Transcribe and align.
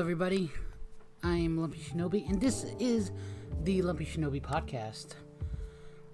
everybody. 0.00 0.50
I 1.22 1.36
am 1.36 1.58
Lumpy 1.58 1.78
Shinobi, 1.78 2.26
and 2.26 2.40
this 2.40 2.64
is 2.78 3.10
the 3.64 3.82
Lumpy 3.82 4.06
Shinobi 4.06 4.40
podcast. 4.40 5.08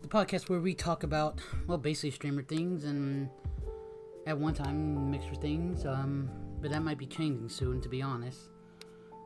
The 0.03 0.09
podcast 0.09 0.49
where 0.49 0.59
we 0.59 0.75
talk 0.75 1.05
about, 1.05 1.41
well, 1.69 1.79
basically 1.79 2.11
streamer 2.11 2.43
things 2.43 2.83
and 2.83 3.31
at 4.27 4.37
one 4.37 4.55
time 4.55 5.09
mixer 5.09 5.37
things, 5.37 5.87
um, 5.87 6.29
but 6.61 6.73
that 6.73 6.83
might 6.83 6.99
be 6.99 7.07
changing 7.07 7.49
soon, 7.49 7.81
to 7.81 7.89
be 7.89 8.03
honest. 8.03 8.49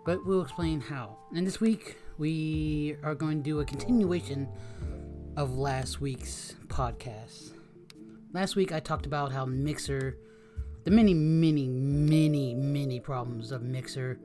But 0.05 0.27
we'll 0.27 0.43
explain 0.43 0.79
how. 0.83 1.17
And 1.35 1.47
this 1.47 1.59
week, 1.59 1.97
we 2.19 2.97
are 3.03 3.15
going 3.15 3.39
to 3.39 3.43
do 3.43 3.61
a 3.61 3.65
continuation 3.65 4.47
of 5.39 5.57
last 5.57 6.03
week's 6.03 6.55
podcast. 6.67 7.53
Last 8.35 8.57
week, 8.57 8.73
I 8.73 8.81
talked 8.81 9.07
about 9.07 9.33
how 9.33 9.47
Mixer, 9.47 10.19
the 10.85 10.91
many, 10.91 11.15
many, 11.15 11.67
many, 11.67 12.55
many 12.55 13.01
problems 13.01 13.53
of 13.53 13.63
Mixer 13.63 14.21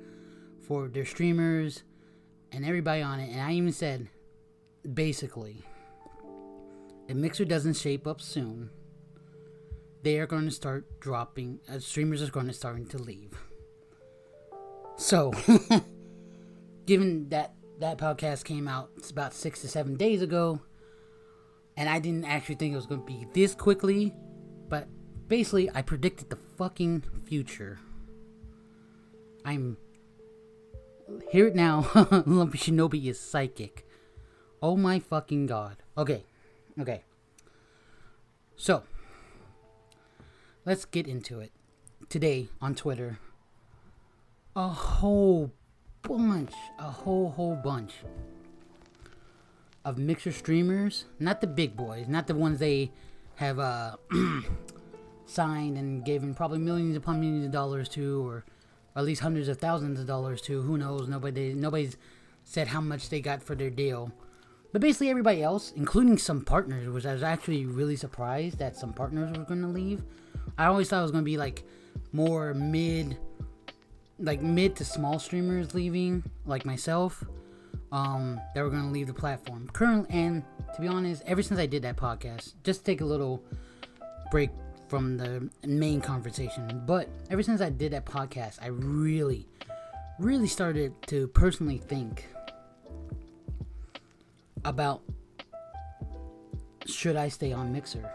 for 0.65 0.87
their 0.87 1.05
streamers 1.05 1.83
and 2.51 2.65
everybody 2.65 3.01
on 3.01 3.19
it. 3.19 3.31
And 3.31 3.41
I 3.41 3.53
even 3.53 3.71
said, 3.71 4.07
basically, 4.93 5.63
if 7.07 7.15
Mixer 7.15 7.45
doesn't 7.45 7.75
shape 7.75 8.07
up 8.07 8.21
soon, 8.21 8.69
they 10.03 10.19
are 10.19 10.27
going 10.27 10.45
to 10.45 10.51
start 10.51 10.99
dropping. 10.99 11.59
Uh, 11.69 11.79
streamers 11.79 12.21
are 12.21 12.31
going 12.31 12.47
to 12.47 12.53
starting 12.53 12.87
to 12.87 12.97
leave. 12.97 13.31
So, 14.97 15.33
given 16.85 17.29
that 17.29 17.53
that 17.79 17.97
podcast 17.97 18.45
came 18.45 18.67
out 18.67 18.89
about 19.09 19.33
six 19.33 19.61
to 19.61 19.67
seven 19.67 19.97
days 19.97 20.21
ago, 20.21 20.61
and 21.75 21.89
I 21.89 21.99
didn't 21.99 22.25
actually 22.25 22.55
think 22.55 22.73
it 22.73 22.77
was 22.77 22.85
going 22.85 23.01
to 23.01 23.05
be 23.05 23.27
this 23.33 23.53
quickly, 23.53 24.13
but 24.69 24.87
basically, 25.27 25.69
I 25.73 25.81
predicted 25.81 26.29
the 26.29 26.37
fucking 26.57 27.03
future. 27.25 27.79
I'm 29.43 29.77
hear 31.31 31.47
it 31.47 31.55
now. 31.55 31.87
Lumpy 32.25 32.57
Shinobi 32.57 33.05
is 33.05 33.19
psychic. 33.19 33.87
Oh 34.61 34.75
my 34.75 34.99
fucking 34.99 35.47
god. 35.47 35.77
Okay. 35.97 36.23
Okay. 36.79 37.03
So, 38.55 38.83
let's 40.65 40.85
get 40.85 41.07
into 41.07 41.39
it. 41.39 41.51
Today 42.09 42.49
on 42.61 42.75
Twitter, 42.75 43.19
a 44.55 44.67
whole 44.67 45.51
bunch, 46.03 46.53
a 46.79 46.83
whole, 46.89 47.31
whole 47.31 47.55
bunch 47.55 47.93
of 49.83 49.97
mixer 49.97 50.31
streamers, 50.31 51.05
not 51.19 51.41
the 51.41 51.47
big 51.47 51.75
boys, 51.75 52.07
not 52.07 52.27
the 52.27 52.35
ones 52.35 52.59
they 52.59 52.91
have 53.35 53.59
uh, 53.59 53.97
signed 55.25 55.77
and 55.77 56.05
given 56.05 56.33
probably 56.33 56.59
millions 56.59 56.95
upon 56.95 57.19
millions 57.19 57.45
of 57.45 57.51
dollars 57.51 57.89
to, 57.89 58.25
or 58.27 58.45
at 58.95 59.03
least 59.03 59.21
hundreds 59.21 59.47
of 59.47 59.57
thousands 59.57 59.99
of 59.99 60.07
dollars 60.07 60.41
to. 60.41 60.61
Who 60.61 60.77
knows? 60.77 61.07
Nobody 61.07 61.53
nobody's 61.53 61.97
said 62.43 62.67
how 62.67 62.81
much 62.81 63.09
they 63.09 63.21
got 63.21 63.43
for 63.43 63.55
their 63.55 63.69
deal. 63.69 64.11
But 64.71 64.81
basically 64.81 65.09
everybody 65.09 65.41
else, 65.41 65.71
including 65.75 66.17
some 66.17 66.41
partners, 66.41 66.87
which 66.89 67.05
I 67.05 67.13
was 67.13 67.23
actually 67.23 67.65
really 67.65 67.95
surprised 67.95 68.59
that 68.59 68.75
some 68.75 68.93
partners 68.93 69.35
were 69.35 69.45
going 69.45 69.61
to 69.61 69.67
leave. 69.67 70.03
I 70.57 70.65
always 70.65 70.89
thought 70.89 70.99
it 70.99 71.03
was 71.03 71.11
going 71.11 71.23
to 71.23 71.25
be 71.25 71.37
like 71.37 71.63
more 72.11 72.53
mid, 72.53 73.17
like 74.19 74.41
mid 74.41 74.75
to 74.77 74.85
small 74.85 75.17
streamers 75.17 75.73
leaving, 75.73 76.23
like 76.45 76.65
myself, 76.65 77.23
um, 77.91 78.39
that 78.53 78.61
were 78.63 78.69
going 78.69 78.83
to 78.83 78.89
leave 78.89 79.07
the 79.07 79.13
platform. 79.13 79.69
Currently, 79.71 80.13
and 80.13 80.43
to 80.75 80.81
be 80.81 80.87
honest, 80.87 81.23
ever 81.25 81.41
since 81.41 81.59
I 81.59 81.65
did 81.65 81.81
that 81.83 81.95
podcast, 81.95 82.53
just 82.63 82.85
take 82.85 82.99
a 83.01 83.05
little 83.05 83.41
break 84.29 84.49
from 84.87 85.17
the 85.17 85.49
main 85.65 86.01
conversation. 86.01 86.83
But 86.85 87.09
ever 87.29 87.43
since 87.43 87.61
I 87.61 87.69
did 87.69 87.93
that 87.93 88.05
podcast, 88.05 88.59
I 88.61 88.67
really, 88.67 89.47
really 90.19 90.47
started 90.47 90.93
to 91.07 91.27
personally 91.29 91.77
think 91.77 92.27
about 94.63 95.01
should 96.85 97.15
I 97.15 97.29
stay 97.29 97.51
on 97.51 97.71
Mixer? 97.71 98.11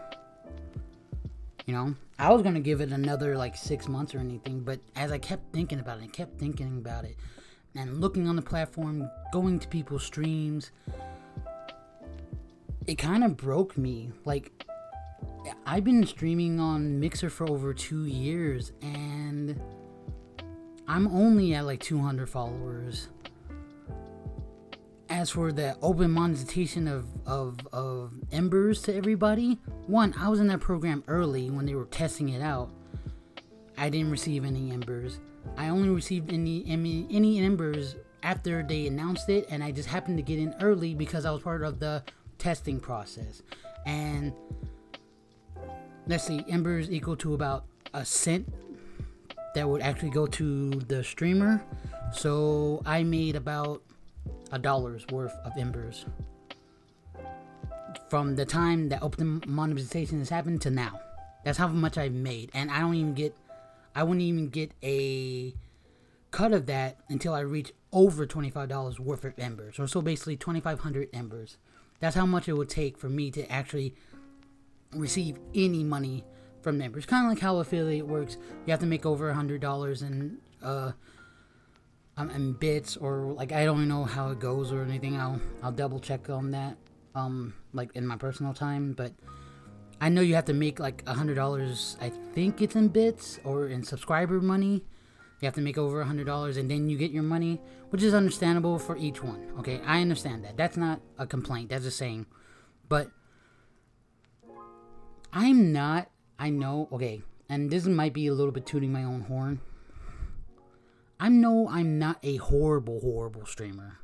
You 1.65 1.73
know, 1.75 1.95
I 2.17 2.31
was 2.31 2.41
gonna 2.41 2.59
give 2.59 2.81
it 2.81 2.91
another 2.91 3.37
like 3.37 3.55
six 3.55 3.87
months 3.87 4.15
or 4.15 4.19
anything, 4.19 4.61
but 4.61 4.79
as 4.95 5.11
I 5.11 5.17
kept 5.17 5.53
thinking 5.53 5.79
about 5.79 5.99
it, 5.99 6.03
I 6.03 6.07
kept 6.07 6.39
thinking 6.39 6.77
about 6.77 7.05
it, 7.05 7.17
and 7.75 8.01
looking 8.01 8.27
on 8.27 8.35
the 8.35 8.41
platform, 8.41 9.09
going 9.31 9.59
to 9.59 9.67
people's 9.67 10.03
streams, 10.03 10.71
it 12.87 12.95
kind 12.95 13.23
of 13.23 13.37
broke 13.37 13.77
me. 13.77 14.11
Like, 14.25 14.51
I've 15.65 15.83
been 15.83 16.05
streaming 16.05 16.59
on 16.59 16.99
Mixer 16.99 17.29
for 17.29 17.49
over 17.49 17.73
two 17.73 18.05
years, 18.05 18.73
and 18.81 19.59
I'm 20.87 21.07
only 21.07 21.53
at 21.53 21.65
like 21.65 21.79
200 21.79 22.29
followers. 22.29 23.07
As 25.09 25.29
for 25.29 25.51
the 25.51 25.77
open 25.81 26.11
monetization 26.11 26.87
of, 26.87 27.05
of, 27.25 27.59
of 27.73 28.13
Embers 28.31 28.81
to 28.83 28.95
everybody, 28.95 29.59
one, 29.87 30.13
I 30.17 30.29
was 30.29 30.39
in 30.39 30.47
that 30.47 30.61
program 30.61 31.03
early 31.07 31.49
when 31.49 31.65
they 31.65 31.75
were 31.75 31.85
testing 31.85 32.29
it 32.29 32.41
out. 32.41 32.71
I 33.77 33.89
didn't 33.89 34.11
receive 34.11 34.45
any 34.45 34.71
Embers. 34.71 35.19
I 35.57 35.69
only 35.69 35.89
received 35.89 36.31
any, 36.31 36.63
any, 36.67 37.07
any 37.09 37.39
Embers 37.39 37.95
after 38.23 38.63
they 38.63 38.87
announced 38.87 39.29
it, 39.29 39.47
and 39.49 39.63
I 39.63 39.71
just 39.71 39.89
happened 39.89 40.17
to 40.17 40.23
get 40.23 40.39
in 40.39 40.55
early 40.61 40.93
because 40.93 41.25
I 41.25 41.31
was 41.31 41.41
part 41.41 41.63
of 41.63 41.79
the 41.79 42.03
testing 42.37 42.79
process. 42.79 43.41
And 43.85 44.33
let's 46.07 46.25
see, 46.25 46.43
embers 46.49 46.89
equal 46.89 47.15
to 47.17 47.33
about 47.33 47.65
a 47.93 48.03
cent 48.05 48.51
that 49.55 49.67
would 49.67 49.81
actually 49.81 50.09
go 50.09 50.25
to 50.25 50.69
the 50.69 51.03
streamer. 51.03 51.63
So 52.13 52.81
I 52.85 53.03
made 53.03 53.35
about 53.35 53.81
a 54.51 54.59
dollar's 54.59 55.05
worth 55.07 55.33
of 55.45 55.51
embers 55.57 56.05
from 58.09 58.35
the 58.35 58.45
time 58.45 58.89
that 58.89 59.01
open 59.01 59.41
monetization 59.47 60.19
has 60.19 60.29
happened 60.29 60.61
to 60.61 60.69
now. 60.69 60.99
That's 61.43 61.57
how 61.57 61.67
much 61.69 61.97
I've 61.97 62.13
made, 62.13 62.51
and 62.53 62.69
I 62.69 62.81
don't 62.81 62.93
even 62.93 63.13
get, 63.13 63.35
I 63.95 64.03
wouldn't 64.03 64.21
even 64.21 64.49
get 64.49 64.71
a 64.83 65.55
cut 66.29 66.53
of 66.53 66.65
that 66.67 66.97
until 67.09 67.33
I 67.33 67.39
reach 67.39 67.73
over 67.91 68.25
twenty-five 68.25 68.69
dollars 68.69 68.99
worth 68.99 69.25
of 69.25 69.39
embers, 69.39 69.79
or 69.79 69.87
so 69.87 70.01
basically 70.01 70.37
twenty-five 70.37 70.81
hundred 70.81 71.09
embers. 71.13 71.57
That's 71.99 72.15
how 72.15 72.25
much 72.25 72.47
it 72.47 72.53
would 72.53 72.69
take 72.69 72.97
for 72.97 73.09
me 73.09 73.31
to 73.31 73.51
actually 73.51 73.95
receive 74.93 75.37
any 75.53 75.83
money 75.83 76.25
from 76.61 76.81
Embers. 76.81 77.05
Kind 77.05 77.25
of 77.25 77.31
like 77.31 77.39
how 77.39 77.57
affiliate 77.57 78.07
works. 78.07 78.37
You 78.65 78.71
have 78.71 78.79
to 78.81 78.85
make 78.85 79.05
over 79.05 79.29
a 79.29 79.33
hundred 79.33 79.61
dollars 79.61 80.01
in 80.01 80.37
uh 80.61 80.91
um, 82.17 82.29
in 82.31 82.53
bits 82.53 82.97
or 82.97 83.33
like 83.33 83.51
I 83.51 83.65
don't 83.65 83.87
know 83.87 84.03
how 84.03 84.29
it 84.29 84.39
goes 84.39 84.71
or 84.71 84.83
anything. 84.83 85.17
I'll 85.17 85.39
I'll 85.63 85.71
double 85.71 85.99
check 85.99 86.29
on 86.29 86.51
that 86.51 86.77
um 87.15 87.53
like 87.73 87.89
in 87.95 88.05
my 88.05 88.17
personal 88.17 88.53
time, 88.53 88.93
but 88.93 89.13
I 89.99 90.09
know 90.09 90.21
you 90.21 90.35
have 90.35 90.45
to 90.45 90.53
make 90.53 90.79
like 90.79 91.03
a 91.07 91.13
hundred 91.13 91.35
dollars. 91.35 91.97
I 92.01 92.09
think 92.09 92.61
it's 92.61 92.75
in 92.75 92.89
bits 92.89 93.39
or 93.43 93.67
in 93.67 93.83
subscriber 93.83 94.41
money. 94.41 94.83
You 95.41 95.45
have 95.47 95.55
to 95.55 95.61
make 95.61 95.77
over 95.77 96.01
a 96.01 96.05
hundred 96.05 96.25
dollars 96.25 96.57
and 96.57 96.69
then 96.69 96.89
you 96.89 96.97
get 96.97 97.11
your 97.11 97.23
money, 97.23 97.59
which 97.89 98.03
is 98.03 98.13
understandable 98.13 98.77
for 98.77 98.95
each 98.97 99.23
one. 99.23 99.43
Okay, 99.59 99.81
I 99.85 100.01
understand 100.01 100.43
that. 100.45 100.57
That's 100.57 100.77
not 100.77 101.01
a 101.17 101.25
complaint. 101.25 101.69
That's 101.69 101.85
a 101.85 101.91
saying, 101.91 102.27
but 102.89 103.09
I'm 105.33 105.71
not, 105.71 106.09
I 106.37 106.49
know, 106.49 106.89
okay, 106.91 107.21
and 107.47 107.69
this 107.69 107.85
might 107.85 108.13
be 108.13 108.27
a 108.27 108.33
little 108.33 108.51
bit 108.51 108.65
tooting 108.65 108.91
my 108.91 109.03
own 109.03 109.21
horn. 109.21 109.61
I 111.19 111.29
know 111.29 111.69
I'm 111.69 111.99
not 111.99 112.17
a 112.23 112.37
horrible, 112.37 112.99
horrible 112.99 113.45
streamer. 113.45 113.99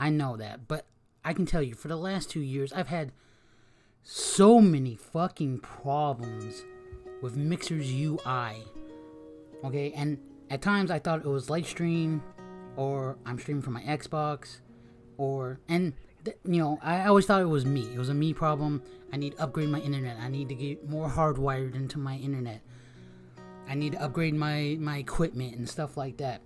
I 0.00 0.10
know 0.10 0.36
that, 0.36 0.66
but 0.66 0.86
I 1.24 1.32
can 1.32 1.46
tell 1.46 1.62
you, 1.62 1.74
for 1.74 1.88
the 1.88 1.96
last 1.96 2.30
two 2.30 2.40
years, 2.40 2.72
I've 2.72 2.88
had 2.88 3.12
so 4.02 4.60
many 4.60 4.96
fucking 4.96 5.60
problems 5.60 6.64
with 7.20 7.36
Mixer's 7.36 7.92
UI. 7.92 8.64
Okay, 9.62 9.92
and 9.92 10.18
at 10.50 10.60
times 10.60 10.90
I 10.90 10.98
thought 10.98 11.20
it 11.20 11.28
was 11.28 11.48
live 11.48 11.68
stream, 11.68 12.22
or 12.76 13.16
I'm 13.24 13.38
streaming 13.38 13.62
from 13.62 13.74
my 13.74 13.82
Xbox, 13.82 14.58
or, 15.18 15.60
and 15.68 15.92
you 16.44 16.62
know, 16.62 16.78
I 16.82 17.06
always 17.06 17.26
thought 17.26 17.42
it 17.42 17.46
was 17.46 17.66
me. 17.66 17.88
It 17.92 17.98
was 17.98 18.08
a 18.08 18.14
me 18.14 18.32
problem. 18.32 18.82
I 19.12 19.16
need 19.16 19.36
to 19.36 19.42
upgrade 19.42 19.68
my 19.68 19.80
internet. 19.80 20.16
I 20.20 20.28
need 20.28 20.48
to 20.48 20.54
get 20.54 20.88
more 20.88 21.08
hardwired 21.08 21.74
into 21.74 21.98
my 21.98 22.16
internet. 22.16 22.62
I 23.68 23.74
need 23.74 23.92
to 23.92 24.02
upgrade 24.02 24.34
my 24.34 24.76
my 24.80 24.98
equipment 24.98 25.56
and 25.56 25.68
stuff 25.68 25.96
like 25.96 26.18
that. 26.18 26.42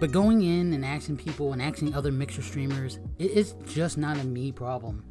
But 0.00 0.10
going 0.10 0.42
in 0.42 0.72
and 0.72 0.84
asking 0.84 1.18
people 1.18 1.52
and 1.52 1.62
asking 1.62 1.94
other 1.94 2.10
mixer 2.10 2.42
streamers, 2.42 2.98
it's 3.18 3.54
just 3.64 3.96
not 3.96 4.18
a 4.18 4.24
me 4.24 4.52
problem. 4.52 5.04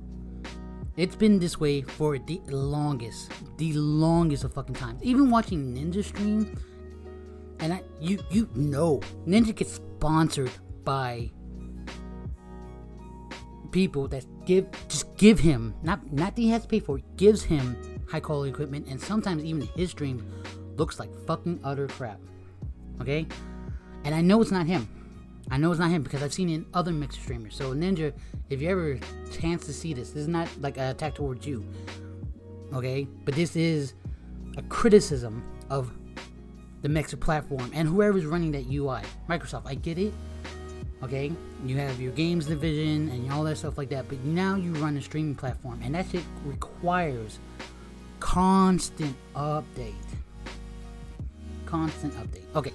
It's 0.98 1.16
been 1.16 1.40
this 1.40 1.60
way 1.60 1.82
for 1.82 2.20
the 2.20 2.40
longest, 2.48 3.32
the 3.58 3.74
longest 3.74 4.44
of 4.44 4.54
fucking 4.54 4.76
times. 4.76 5.02
Even 5.02 5.32
watching 5.32 5.74
Ninja 5.74 6.04
stream, 6.04 6.60
and 7.60 7.74
I, 7.74 7.82
you 8.00 8.20
you 8.30 8.48
know, 8.54 9.00
Ninja 9.26 9.56
gets 9.56 9.74
sponsored 9.74 10.52
by 10.84 11.32
people 13.74 14.08
that 14.08 14.26
give 14.46 14.66
just 14.88 15.18
give 15.18 15.40
him 15.40 15.74
not 15.84 16.00
not 16.14 16.36
that 16.36 16.42
he 16.42 16.50
has 16.50 16.62
to 16.62 16.68
pay 16.70 16.80
for 16.80 17.00
gives 17.18 17.44
him 17.44 17.76
high 18.10 18.22
quality 18.22 18.50
equipment 18.50 18.88
and 18.88 19.02
sometimes 19.02 19.44
even 19.44 19.68
his 19.76 19.90
stream 19.90 20.24
looks 20.78 21.00
like 21.00 21.10
fucking 21.26 21.60
utter 21.64 21.88
crap. 21.88 22.20
Okay? 23.02 23.28
And 24.04 24.14
I 24.14 24.22
know 24.22 24.42
it's 24.42 24.52
not 24.52 24.66
him. 24.66 24.88
I 25.52 25.58
know 25.58 25.72
it's 25.72 25.80
not 25.80 25.90
him 25.90 26.04
because 26.04 26.24
I've 26.24 26.34
seen 26.34 26.50
it 26.50 26.56
in 26.56 26.66
other 26.74 26.92
Mixer 26.92 27.22
streamers. 27.22 27.56
So 27.56 27.74
Ninja, 27.74 28.14
if 28.50 28.62
you 28.62 28.70
ever 28.70 29.00
chance 29.32 29.66
to 29.66 29.74
see 29.74 29.94
this, 29.94 30.12
this 30.12 30.22
is 30.22 30.28
not 30.28 30.48
like 30.60 30.78
an 30.78 30.84
attack 30.84 31.16
towards 31.16 31.46
you. 31.46 31.66
Okay? 32.74 33.08
But 33.26 33.36
this 33.36 33.56
is 33.56 33.94
a 34.58 34.62
criticism 34.64 35.44
of 35.70 35.92
the 36.82 36.90
Mixer 36.90 37.18
platform 37.18 37.72
and 37.74 37.88
whoever's 37.88 38.26
running 38.26 38.52
that 38.54 38.66
UI. 38.68 39.02
Microsoft, 39.30 39.64
I 39.66 39.76
get 39.76 39.98
it. 39.98 40.14
Okay? 41.04 41.32
You 41.66 41.78
have 41.78 42.00
your 42.00 42.14
games 42.14 42.48
division 42.48 43.10
and 43.10 43.32
all 43.32 43.44
that 43.44 43.58
stuff 43.58 43.78
like 43.78 43.90
that, 43.90 44.08
but 44.08 44.24
now 44.24 44.56
you 44.56 44.72
run 44.76 44.96
a 44.98 45.02
streaming 45.02 45.36
platform 45.36 45.80
and 45.84 45.94
that 45.96 46.06
shit 46.10 46.24
requires 46.46 47.40
constant 48.20 49.16
update. 49.36 49.94
Constant 51.66 52.14
update. 52.16 52.46
Okay. 52.56 52.72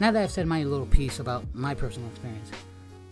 Now 0.00 0.10
that 0.10 0.22
I've 0.22 0.30
said 0.30 0.46
my 0.46 0.64
little 0.64 0.86
piece 0.86 1.20
about 1.20 1.44
my 1.54 1.74
personal 1.74 2.08
experience, 2.10 2.50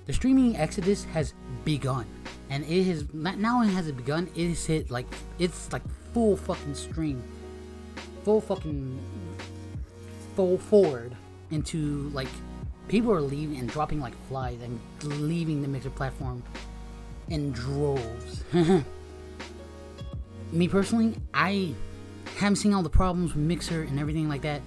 the 0.06 0.12
streaming 0.12 0.56
exodus 0.56 1.05
has 1.05 1.34
begun. 1.64 2.06
And 2.49 2.64
it 2.64 2.84
has 2.84 3.12
not 3.12 3.37
only 3.44 3.73
has 3.75 3.88
it 3.88 3.96
begun, 3.96 4.28
it 4.37 4.49
has 4.49 4.64
hit 4.64 4.90
like 4.90 5.06
it's 5.38 5.73
like 5.73 5.82
full 6.14 6.37
fucking 6.37 6.75
stream. 6.75 7.23
Full 8.25 8.40
fucking 8.40 8.99
full 10.37 10.58
forward 10.58 11.17
into 11.50 12.11
like 12.11 12.28
people 12.88 13.12
are 13.12 13.21
leaving 13.21 13.59
and 13.59 13.69
dropping 13.69 14.00
like 14.00 14.15
flies 14.29 14.59
and 14.62 14.81
leaving 15.03 15.62
the 15.62 15.69
mixer 15.69 15.91
platform 15.91 16.43
in 17.29 17.53
droves. 17.53 18.44
Me 20.53 20.69
personally, 20.69 21.17
I 21.35 21.75
haven't 22.37 22.56
seen 22.56 22.73
all 22.73 22.83
the 22.83 22.91
problems 22.91 23.35
with 23.35 23.43
Mixer 23.43 23.83
and 23.83 23.99
everything 23.99 24.29
like 24.29 24.43
that. 24.43 24.62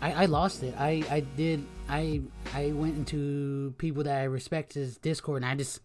I, 0.00 0.12
I 0.12 0.26
lost 0.26 0.62
it. 0.62 0.74
I, 0.78 1.02
I 1.10 1.20
did. 1.20 1.64
I 1.88 2.20
I 2.54 2.72
went 2.72 2.96
into 2.96 3.74
people 3.78 4.04
that 4.04 4.20
I 4.20 4.24
respect 4.24 4.76
as 4.76 4.96
Discord, 4.96 5.42
and 5.42 5.50
I 5.50 5.54
just 5.54 5.80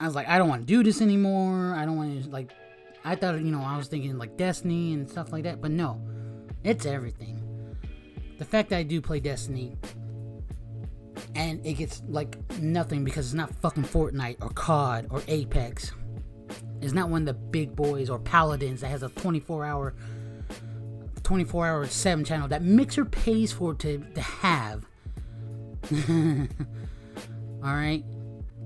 I 0.00 0.06
was 0.06 0.14
like, 0.14 0.28
I 0.28 0.38
don't 0.38 0.48
want 0.48 0.62
to 0.62 0.66
do 0.66 0.82
this 0.82 1.00
anymore. 1.02 1.74
I 1.74 1.84
don't 1.84 1.96
want 1.96 2.24
to 2.24 2.30
like. 2.30 2.52
I 3.04 3.14
thought 3.14 3.40
you 3.40 3.50
know 3.50 3.60
I 3.60 3.76
was 3.76 3.88
thinking 3.88 4.16
like 4.18 4.36
Destiny 4.36 4.92
and 4.94 5.08
stuff 5.08 5.32
like 5.32 5.44
that, 5.44 5.60
but 5.60 5.70
no, 5.70 6.00
it's 6.64 6.86
everything. 6.86 7.44
The 8.38 8.44
fact 8.44 8.70
that 8.70 8.78
I 8.78 8.82
do 8.84 9.00
play 9.00 9.20
Destiny 9.20 9.76
and 11.34 11.64
it 11.64 11.74
gets 11.74 12.02
like 12.08 12.36
nothing 12.60 13.04
because 13.04 13.26
it's 13.26 13.34
not 13.34 13.54
fucking 13.56 13.84
Fortnite 13.84 14.36
or 14.42 14.50
COD 14.50 15.06
or 15.10 15.22
Apex. 15.28 15.92
It's 16.80 16.92
not 16.92 17.08
one 17.08 17.22
of 17.22 17.26
the 17.26 17.34
big 17.34 17.74
boys 17.74 18.08
or 18.08 18.18
Paladins 18.18 18.80
that 18.80 18.88
has 18.88 19.02
a 19.02 19.08
24 19.08 19.64
hour 19.64 19.94
24 21.22 21.66
hour 21.66 21.86
7 21.86 22.24
channel 22.24 22.48
that 22.48 22.62
Mixer 22.62 23.04
pays 23.04 23.52
for 23.52 23.74
to, 23.74 23.98
to 24.14 24.20
have. 24.20 24.86
Alright? 27.62 28.04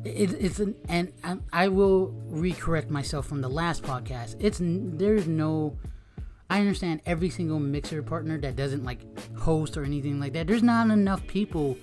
It, 0.05 0.33
it's 0.33 0.61
an, 0.61 0.75
and 0.89 1.13
I, 1.25 1.39
I 1.53 1.69
will 1.69 2.15
recorrect 2.31 2.91
myself 2.91 3.27
from 3.27 3.41
the 3.41 3.49
last 3.49 3.83
podcast. 3.83 4.37
It's 4.41 4.59
there's 4.61 5.27
no 5.27 5.77
I 6.53 6.61
understand 6.61 7.01
every 7.07 7.31
single 7.31 7.59
mixer 7.59 8.03
partner 8.03 8.39
that 8.41 8.57
doesn't 8.57 8.85
like 8.85 9.01
host 9.39 9.77
or 9.79 9.85
anything 9.85 10.21
like 10.21 10.35
that. 10.35 10.47
There's 10.47 10.63
not 10.63 10.91
enough 10.91 11.27
people 11.27 11.79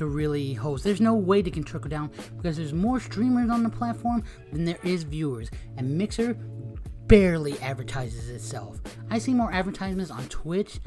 to 0.00 0.06
really 0.06 0.54
host. 0.54 0.82
There's 0.82 1.00
no 1.00 1.14
way 1.14 1.42
they 1.42 1.50
can 1.50 1.62
trickle 1.62 1.90
down 1.90 2.10
because 2.38 2.56
there's 2.56 2.72
more 2.72 2.98
streamers 2.98 3.50
on 3.50 3.62
the 3.62 3.68
platform 3.68 4.24
than 4.50 4.64
there 4.64 4.78
is 4.82 5.02
viewers. 5.02 5.50
And 5.76 5.98
Mixer 5.98 6.38
barely 7.06 7.60
advertises 7.60 8.30
itself. 8.30 8.80
I 9.10 9.18
see 9.18 9.34
more 9.34 9.52
advertisements 9.52 10.10
on 10.10 10.26
Twitch, 10.28 10.80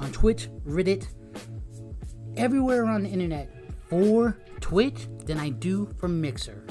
on 0.00 0.10
Twitch, 0.10 0.48
Reddit, 0.66 1.06
everywhere 2.36 2.86
on 2.86 3.04
the 3.04 3.08
internet 3.08 3.48
for 3.88 4.36
Twitch 4.60 5.06
than 5.26 5.38
I 5.38 5.50
do 5.50 5.88
for 5.98 6.08
Mixer. 6.08 6.66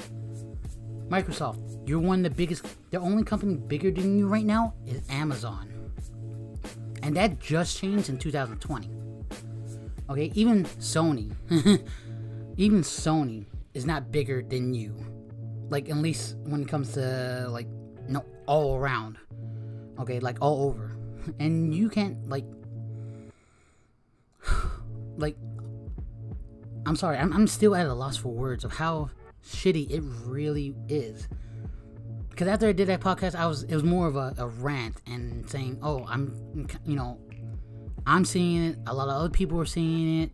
Microsoft, 1.08 1.88
you're 1.88 2.00
one 2.00 2.26
of 2.26 2.32
the 2.32 2.36
biggest, 2.36 2.66
the 2.92 3.00
only 3.00 3.24
company 3.24 3.56
bigger 3.56 3.90
than 3.90 4.20
you 4.20 4.28
right 4.28 4.46
now 4.46 4.74
is 4.86 5.02
Amazon. 5.10 5.72
And 7.04 7.16
that 7.16 7.40
just 7.40 7.78
changed 7.78 8.10
in 8.10 8.18
2020. 8.18 8.90
Okay, 10.10 10.32
even 10.34 10.66
Sony, 10.66 11.36
even 12.58 12.82
Sony 12.82 13.46
is 13.76 13.86
not 13.86 14.12
bigger 14.12 14.42
than 14.42 14.74
you. 14.74 14.96
Like 15.70 15.90
at 15.90 15.98
least 15.98 16.36
when 16.46 16.64
it 16.64 16.68
comes 16.68 16.94
to 16.94 17.48
like 17.50 17.68
no 18.08 18.26
all 18.48 18.76
around. 18.76 19.18
Okay, 20.00 20.20
like 20.20 20.38
all 20.42 20.64
over. 20.64 20.98
And 21.40 21.76
you 21.76 21.90
can't 21.90 22.28
like 22.28 22.46
like 25.18 25.38
I'm 26.88 26.96
sorry, 26.96 27.18
I'm, 27.18 27.32
I'm 27.32 27.46
still 27.46 27.76
at 27.76 27.86
a 27.86 27.94
loss 27.94 28.18
for 28.18 28.30
words 28.30 28.64
of 28.64 28.74
how 28.74 29.12
shitty 29.46 29.92
it 29.92 30.02
really 30.26 30.74
is. 30.88 31.28
Because 32.32 32.48
after 32.48 32.68
I 32.68 32.72
did 32.72 32.88
that 32.88 33.02
podcast, 33.02 33.36
I 33.36 33.46
was 33.46 33.62
it 33.62 33.76
was 33.76 33.84
more 33.84 34.08
of 34.08 34.16
a, 34.16 34.34
a 34.40 34.48
rant 34.48 35.02
and 35.06 35.48
saying, 35.48 35.78
"Oh, 35.84 36.04
I'm, 36.08 36.68
you 36.86 36.96
know, 36.96 37.20
I'm 38.10 38.26
seeing 38.26 38.64
it. 38.64 38.80
A 38.88 38.94
lot 38.94 39.08
of 39.08 39.16
other 39.16 39.30
people 39.30 39.62
are 39.62 39.68
seeing 39.68 40.24
it. 40.24 40.32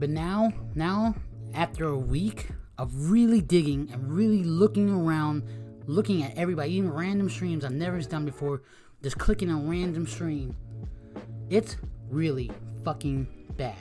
But 0.00 0.10
now, 0.10 0.52
now, 0.74 1.14
after 1.54 1.86
a 1.86 1.96
week 1.96 2.48
of 2.78 3.10
really 3.12 3.40
digging 3.40 3.88
and 3.92 4.12
really 4.12 4.42
looking 4.42 4.90
around, 4.90 5.44
looking 5.86 6.24
at 6.24 6.36
everybody, 6.36 6.72
even 6.72 6.92
random 6.92 7.30
streams 7.30 7.64
I've 7.64 7.70
never 7.70 8.00
done 8.02 8.24
before, 8.24 8.62
just 9.04 9.18
clicking 9.18 9.48
a 9.50 9.56
random 9.56 10.04
stream, 10.04 10.56
it's 11.48 11.76
really 12.10 12.50
fucking 12.84 13.28
bad. 13.56 13.76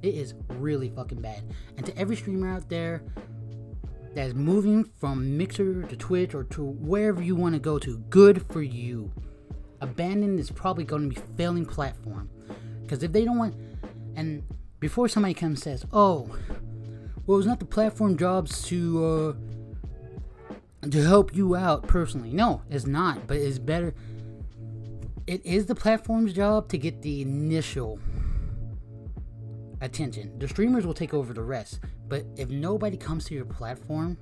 It 0.00 0.14
is 0.14 0.32
really 0.54 0.88
fucking 0.88 1.20
bad. 1.20 1.42
And 1.76 1.84
to 1.84 1.98
every 1.98 2.16
streamer 2.16 2.48
out 2.48 2.70
there 2.70 3.02
that 4.14 4.28
is 4.28 4.34
moving 4.34 4.90
from 4.98 5.36
Mixer 5.36 5.82
to 5.82 5.96
Twitch 5.96 6.34
or 6.34 6.44
to 6.44 6.64
wherever 6.64 7.20
you 7.20 7.36
want 7.36 7.54
to 7.54 7.58
go 7.58 7.78
to, 7.80 7.98
good 8.08 8.46
for 8.50 8.62
you. 8.62 9.12
Abandon 9.80 10.38
is 10.38 10.50
probably 10.50 10.84
going 10.84 11.10
to 11.10 11.20
be 11.20 11.26
failing 11.36 11.64
platform. 11.64 12.30
Because 12.82 13.02
if 13.02 13.12
they 13.12 13.24
don't 13.24 13.38
want, 13.38 13.54
and 14.16 14.42
before 14.80 15.08
somebody 15.08 15.34
comes 15.34 15.62
says, 15.62 15.84
"Oh, 15.92 16.34
well, 17.26 17.38
it's 17.38 17.46
not 17.46 17.58
the 17.58 17.66
platform 17.66 18.16
jobs 18.16 18.62
to 18.64 19.36
uh, 20.82 20.88
to 20.88 21.02
help 21.02 21.34
you 21.36 21.54
out 21.54 21.86
personally." 21.86 22.32
No, 22.32 22.62
it's 22.70 22.86
not. 22.86 23.26
But 23.26 23.36
it's 23.36 23.58
better. 23.58 23.94
It 25.26 25.44
is 25.44 25.66
the 25.66 25.74
platform's 25.74 26.32
job 26.32 26.68
to 26.70 26.78
get 26.78 27.02
the 27.02 27.20
initial 27.20 28.00
attention. 29.80 30.38
The 30.38 30.48
streamers 30.48 30.86
will 30.86 30.94
take 30.94 31.12
over 31.14 31.32
the 31.32 31.42
rest. 31.42 31.80
But 32.08 32.24
if 32.36 32.48
nobody 32.48 32.96
comes 32.96 33.26
to 33.26 33.34
your 33.34 33.44
platform, 33.44 34.16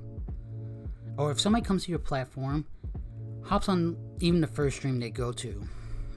or 1.17 1.31
if 1.31 1.41
somebody 1.41 1.65
comes 1.65 1.85
to 1.85 1.91
your 1.91 1.99
platform 1.99 2.67
hops 3.47 3.69
on 3.69 3.97
even 4.21 4.41
the 4.41 4.47
first 4.47 4.79
stream 4.79 5.01
they 5.01 5.11
go 5.11 5.33
to. 5.33 5.67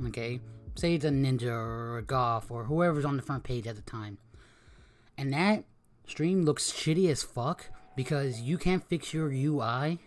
Okay? 0.07 0.39
Say 0.75 0.95
it's 0.95 1.05
a 1.05 1.09
ninja 1.09 1.47
or 1.47 1.97
a 1.97 2.01
golf 2.01 2.51
or 2.51 2.63
whoever's 2.65 3.05
on 3.05 3.17
the 3.17 3.23
front 3.23 3.43
page 3.43 3.67
at 3.67 3.75
the 3.75 3.81
time. 3.81 4.17
And 5.17 5.33
that 5.33 5.65
stream 6.07 6.43
looks 6.43 6.71
shitty 6.71 7.09
as 7.09 7.23
fuck 7.23 7.65
because 7.95 8.41
you 8.41 8.57
can't 8.57 8.87
fix 8.87 9.13
your 9.13 9.29
UI. 9.31 9.99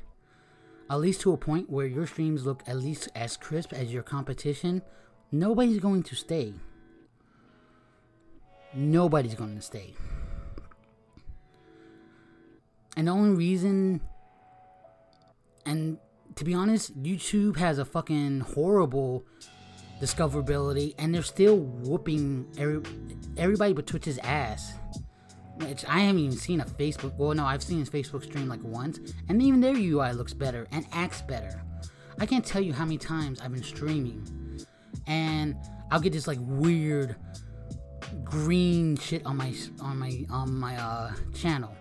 At 0.91 1.01
least 1.01 1.21
to 1.23 1.33
a 1.33 1.37
point 1.37 1.71
where 1.71 1.87
your 1.87 2.07
streams 2.07 2.45
look 2.45 2.63
at 2.67 2.77
least 2.77 3.09
as 3.15 3.37
crisp 3.37 3.73
as 3.73 3.93
your 3.93 4.03
competition. 4.03 4.83
Nobody's 5.31 5.79
going 5.79 6.03
to 6.05 6.15
stay. 6.15 6.55
Nobody's 8.75 9.35
going 9.35 9.57
to 9.57 9.63
stay. 9.63 9.95
And 12.97 13.09
the 13.09 13.13
only 13.13 13.37
reason 13.37 14.01
and 15.65 15.99
to 16.37 16.45
be 16.45 16.55
honest, 16.55 17.01
YouTube 17.03 17.57
has 17.57 17.79
a 17.79 17.85
fucking 17.85 18.41
horrible 18.41 19.25
discoverability, 20.01 20.95
and 20.99 21.15
they're 21.15 21.23
still 21.23 21.59
whooping 21.59 22.47
every, 22.59 22.81
everybody 23.37 23.73
but 23.73 23.87
Twitch's 23.87 24.19
ass. 24.19 24.75
Which 25.57 25.85
I 25.87 26.01
haven't 26.01 26.21
even 26.21 26.37
seen 26.37 26.61
a 26.61 26.65
Facebook. 26.65 27.15
Well, 27.17 27.35
no, 27.35 27.45
I've 27.45 27.63
seen 27.63 27.79
his 27.79 27.91
Facebook 27.91 28.25
stream 28.25 28.49
like 28.49 28.63
once, 28.63 28.99
and 29.29 29.41
even 29.43 29.61
their 29.61 29.77
UI 29.77 30.13
looks 30.13 30.33
better 30.33 30.67
and 30.73 30.87
acts 30.93 31.23
better. 31.23 31.63
I 32.19 32.27
can't 32.27 32.45
tell 32.45 32.63
you 32.63 32.73
how 32.73 32.85
many 32.85 32.99
times 32.99 33.41
I've 33.41 33.53
been 33.53 33.63
streaming, 33.63 34.27
and 35.07 35.57
I'll 35.91 36.01
get 36.01 36.13
this 36.13 36.27
like 36.27 36.39
weird 36.41 37.17
green 38.25 38.97
shit 38.97 39.25
on 39.27 39.37
my 39.37 39.55
on 39.81 39.99
my 39.99 40.25
on 40.31 40.55
my 40.55 40.77
uh, 40.77 41.13
channel 41.35 41.75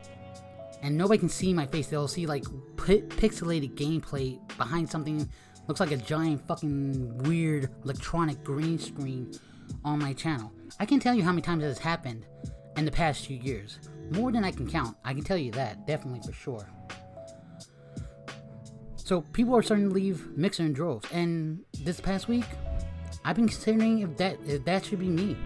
and 0.81 0.97
nobody 0.97 1.19
can 1.19 1.29
see 1.29 1.53
my 1.53 1.65
face. 1.65 1.87
They'll 1.87 2.07
see 2.07 2.25
like 2.25 2.43
p- 2.77 3.01
pixelated 3.01 3.75
gameplay 3.75 4.39
behind 4.57 4.89
something 4.89 5.29
looks 5.67 5.79
like 5.79 5.91
a 5.91 5.97
giant 5.97 6.45
fucking 6.47 7.17
weird 7.19 7.69
electronic 7.83 8.43
green 8.43 8.77
screen 8.77 9.31
on 9.85 9.99
my 9.99 10.13
channel. 10.13 10.51
I 10.79 10.85
can 10.85 10.99
tell 10.99 11.13
you 11.13 11.23
how 11.23 11.31
many 11.31 11.41
times 11.41 11.61
that 11.61 11.67
has 11.67 11.79
happened 11.79 12.25
in 12.77 12.85
the 12.85 12.91
past 12.91 13.25
few 13.25 13.37
years. 13.37 13.79
More 14.11 14.31
than 14.31 14.43
I 14.43 14.51
can 14.51 14.69
count. 14.69 14.97
I 15.05 15.13
can 15.13 15.23
tell 15.23 15.37
you 15.37 15.51
that, 15.51 15.87
definitely 15.87 16.21
for 16.25 16.33
sure. 16.33 16.67
So 18.95 19.21
people 19.21 19.55
are 19.55 19.61
starting 19.61 19.89
to 19.89 19.93
leave 19.93 20.37
Mixer 20.37 20.63
in 20.63 20.73
droves. 20.73 21.07
And 21.11 21.59
this 21.83 21.99
past 21.99 22.27
week, 22.27 22.45
I've 23.23 23.35
been 23.35 23.47
considering 23.47 23.99
if 23.99 24.17
that 24.17 24.37
if 24.45 24.65
that 24.65 24.85
should 24.85 24.99
be 24.99 25.07
me. 25.07 25.37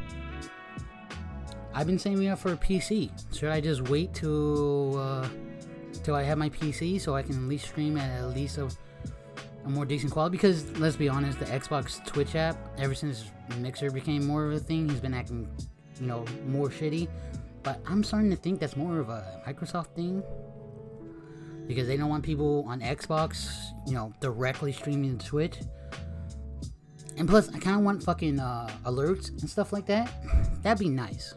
I've 1.78 1.88
been 1.88 2.00
saving 2.00 2.30
up 2.30 2.40
for 2.40 2.54
a 2.54 2.56
PC. 2.56 3.12
Should 3.38 3.50
I 3.50 3.60
just 3.60 3.90
wait 3.90 4.14
till 4.14 4.98
uh, 4.98 5.28
till 6.04 6.16
I 6.16 6.24
have 6.24 6.38
my 6.38 6.50
PC 6.50 7.02
so 7.02 7.16
I 7.16 7.22
can 7.22 7.36
at 7.36 7.50
least 7.50 7.66
stream 7.66 7.98
at 7.98 8.22
at 8.22 8.30
least 8.30 8.58
a, 8.58 8.70
a 9.66 9.70
more 9.70 9.84
decent 9.84 10.14
quality? 10.14 10.38
Because 10.38 10.72
let's 10.80 10.96
be 10.96 11.10
honest, 11.10 11.38
the 11.38 11.46
Xbox 11.46 12.04
Twitch 12.06 12.34
app, 12.36 12.56
ever 12.78 12.96
since 12.96 13.26
Mixer 13.58 13.92
became 13.92 14.26
more 14.26 14.46
of 14.46 14.54
a 14.54 14.60
thing, 14.60 14.88
he's 14.88 15.02
been 15.02 15.14
acting, 15.14 15.50
you 16.00 16.08
know, 16.08 16.24
more 16.48 16.70
shitty. 16.70 17.10
But 17.62 17.82
I'm 17.86 18.06
starting 18.06 18.30
to 18.30 18.38
think 18.38 18.62
that's 18.62 18.78
more 18.78 19.00
of 19.00 19.10
a 19.10 19.42
Microsoft 19.46 19.88
thing 19.96 20.24
because 21.68 21.88
they 21.88 21.98
don't 21.98 22.10
want 22.10 22.24
people 22.24 22.64
on 22.70 22.80
Xbox, 22.80 23.52
you 23.86 23.96
know, 23.96 24.14
directly 24.22 24.72
streaming 24.72 25.18
to 25.18 25.26
Twitch. 25.26 25.58
And 27.18 27.28
plus, 27.28 27.50
I 27.50 27.60
kind 27.60 27.78
of 27.78 27.84
want 27.84 28.02
fucking 28.02 28.40
uh, 28.40 28.70
alerts 28.86 29.30
and 29.30 29.50
stuff 29.50 29.74
like 29.74 29.86
that. 29.88 30.10
That'd 30.64 30.80
be 30.80 30.90
nice. 30.90 31.34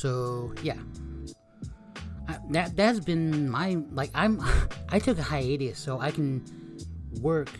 So 0.00 0.54
yeah, 0.62 0.78
I, 2.26 2.38
that 2.52 2.74
that's 2.74 3.00
been 3.00 3.50
my 3.50 3.76
like 3.92 4.10
I'm 4.14 4.40
I 4.88 4.98
took 4.98 5.18
a 5.18 5.22
hiatus 5.22 5.78
so 5.78 6.00
I 6.00 6.10
can 6.10 6.42
work, 7.20 7.50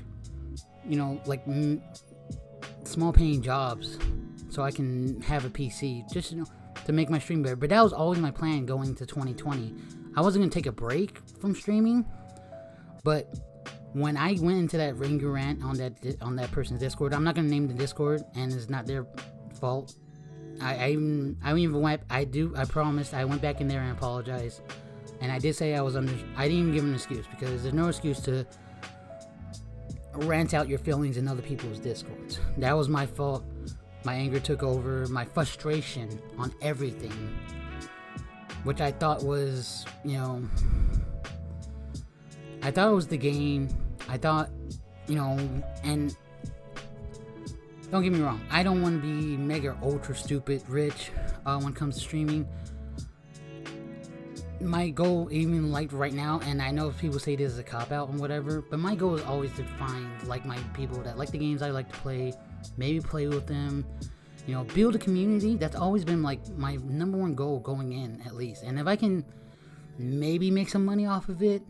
you 0.88 0.96
know, 0.96 1.20
like 1.26 1.46
m- 1.46 1.82
small 2.84 3.12
paying 3.12 3.42
jobs, 3.42 3.98
so 4.48 4.62
I 4.62 4.70
can 4.70 5.20
have 5.20 5.44
a 5.44 5.50
PC 5.50 6.10
just 6.10 6.32
you 6.32 6.38
know 6.38 6.46
to 6.86 6.92
make 6.94 7.10
my 7.10 7.18
stream 7.18 7.42
better. 7.42 7.56
But 7.56 7.68
that 7.68 7.82
was 7.82 7.92
always 7.92 8.20
my 8.20 8.30
plan 8.30 8.64
going 8.64 8.94
to 8.94 9.04
2020. 9.04 9.74
I 10.16 10.22
wasn't 10.22 10.42
gonna 10.42 10.50
take 10.50 10.64
a 10.64 10.72
break 10.72 11.18
from 11.42 11.54
streaming, 11.54 12.06
but 13.04 13.38
when 13.92 14.16
I 14.16 14.38
went 14.40 14.56
into 14.56 14.78
that 14.78 14.96
ringer 14.96 15.30
rant 15.30 15.62
on 15.62 15.76
that 15.76 16.16
on 16.22 16.36
that 16.36 16.50
person's 16.52 16.80
Discord, 16.80 17.12
I'm 17.12 17.22
not 17.22 17.34
gonna 17.34 17.48
name 17.48 17.68
the 17.68 17.74
Discord, 17.74 18.24
and 18.34 18.50
it's 18.50 18.70
not 18.70 18.86
their 18.86 19.04
fault. 19.60 19.94
I 20.60 20.76
I 20.76 20.88
even, 20.90 21.36
I 21.42 21.54
even 21.56 21.80
went. 21.80 22.02
I 22.10 22.24
do. 22.24 22.54
I 22.56 22.64
promised. 22.64 23.14
I 23.14 23.24
went 23.24 23.42
back 23.42 23.60
in 23.60 23.68
there 23.68 23.80
and 23.80 23.92
apologized, 23.92 24.60
and 25.20 25.32
I 25.32 25.38
did 25.38 25.54
say 25.56 25.74
I 25.74 25.80
was 25.80 25.96
under. 25.96 26.12
I 26.36 26.48
didn't 26.48 26.60
even 26.60 26.74
give 26.74 26.84
an 26.84 26.94
excuse 26.94 27.26
because 27.26 27.62
there's 27.62 27.74
no 27.74 27.88
excuse 27.88 28.20
to 28.20 28.46
rant 30.14 30.54
out 30.54 30.68
your 30.68 30.78
feelings 30.78 31.16
in 31.16 31.28
other 31.28 31.42
people's 31.42 31.78
discords. 31.78 32.40
That 32.58 32.76
was 32.76 32.88
my 32.88 33.06
fault. 33.06 33.44
My 34.04 34.14
anger 34.14 34.40
took 34.40 34.62
over. 34.62 35.06
My 35.08 35.24
frustration 35.24 36.20
on 36.38 36.52
everything, 36.62 37.38
which 38.64 38.80
I 38.80 38.92
thought 38.92 39.22
was, 39.22 39.84
you 40.04 40.18
know, 40.18 40.42
I 42.62 42.70
thought 42.70 42.90
it 42.90 42.94
was 42.94 43.06
the 43.06 43.18
game. 43.18 43.68
I 44.08 44.16
thought, 44.16 44.50
you 45.06 45.14
know, 45.14 45.38
and 45.84 46.16
don't 47.90 48.02
get 48.02 48.12
me 48.12 48.20
wrong, 48.20 48.40
I 48.50 48.62
don't 48.62 48.82
want 48.82 49.00
to 49.00 49.02
be 49.02 49.36
mega 49.36 49.76
ultra 49.82 50.14
stupid 50.14 50.62
rich 50.68 51.10
uh, 51.44 51.58
when 51.58 51.72
it 51.72 51.76
comes 51.76 51.96
to 51.96 52.00
streaming. 52.00 52.48
My 54.60 54.90
goal, 54.90 55.28
even 55.32 55.72
like 55.72 55.90
right 55.92 56.12
now, 56.12 56.40
and 56.44 56.60
I 56.60 56.70
know 56.70 56.90
people 56.90 57.18
say 57.18 57.34
this 57.34 57.52
is 57.52 57.58
a 57.58 57.62
cop 57.62 57.92
out 57.92 58.10
and 58.10 58.20
whatever, 58.20 58.60
but 58.60 58.78
my 58.78 58.94
goal 58.94 59.14
is 59.14 59.24
always 59.24 59.52
to 59.54 59.64
find 59.64 60.06
like 60.24 60.44
my 60.44 60.58
people 60.74 60.98
that 61.02 61.16
like 61.16 61.30
the 61.30 61.38
games 61.38 61.62
I 61.62 61.70
like 61.70 61.90
to 61.90 61.98
play, 61.98 62.34
maybe 62.76 63.00
play 63.00 63.26
with 63.26 63.46
them, 63.46 63.86
you 64.46 64.54
know, 64.54 64.64
build 64.64 64.94
a 64.94 64.98
community. 64.98 65.56
That's 65.56 65.76
always 65.76 66.04
been 66.04 66.22
like 66.22 66.46
my 66.56 66.76
number 66.84 67.16
one 67.16 67.34
goal 67.34 67.58
going 67.60 67.92
in, 67.92 68.20
at 68.26 68.34
least. 68.34 68.62
And 68.62 68.78
if 68.78 68.86
I 68.86 68.96
can 68.96 69.24
maybe 69.98 70.50
make 70.50 70.68
some 70.68 70.84
money 70.84 71.06
off 71.06 71.28
of 71.28 71.42
it, 71.42 71.62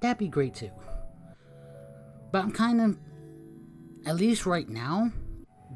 that'd 0.00 0.18
be 0.18 0.28
great 0.28 0.54
too. 0.54 0.70
But 2.32 2.42
I'm 2.42 2.52
kind 2.52 2.80
of, 2.80 2.98
at 4.06 4.16
least 4.16 4.46
right 4.46 4.68
now, 4.68 5.12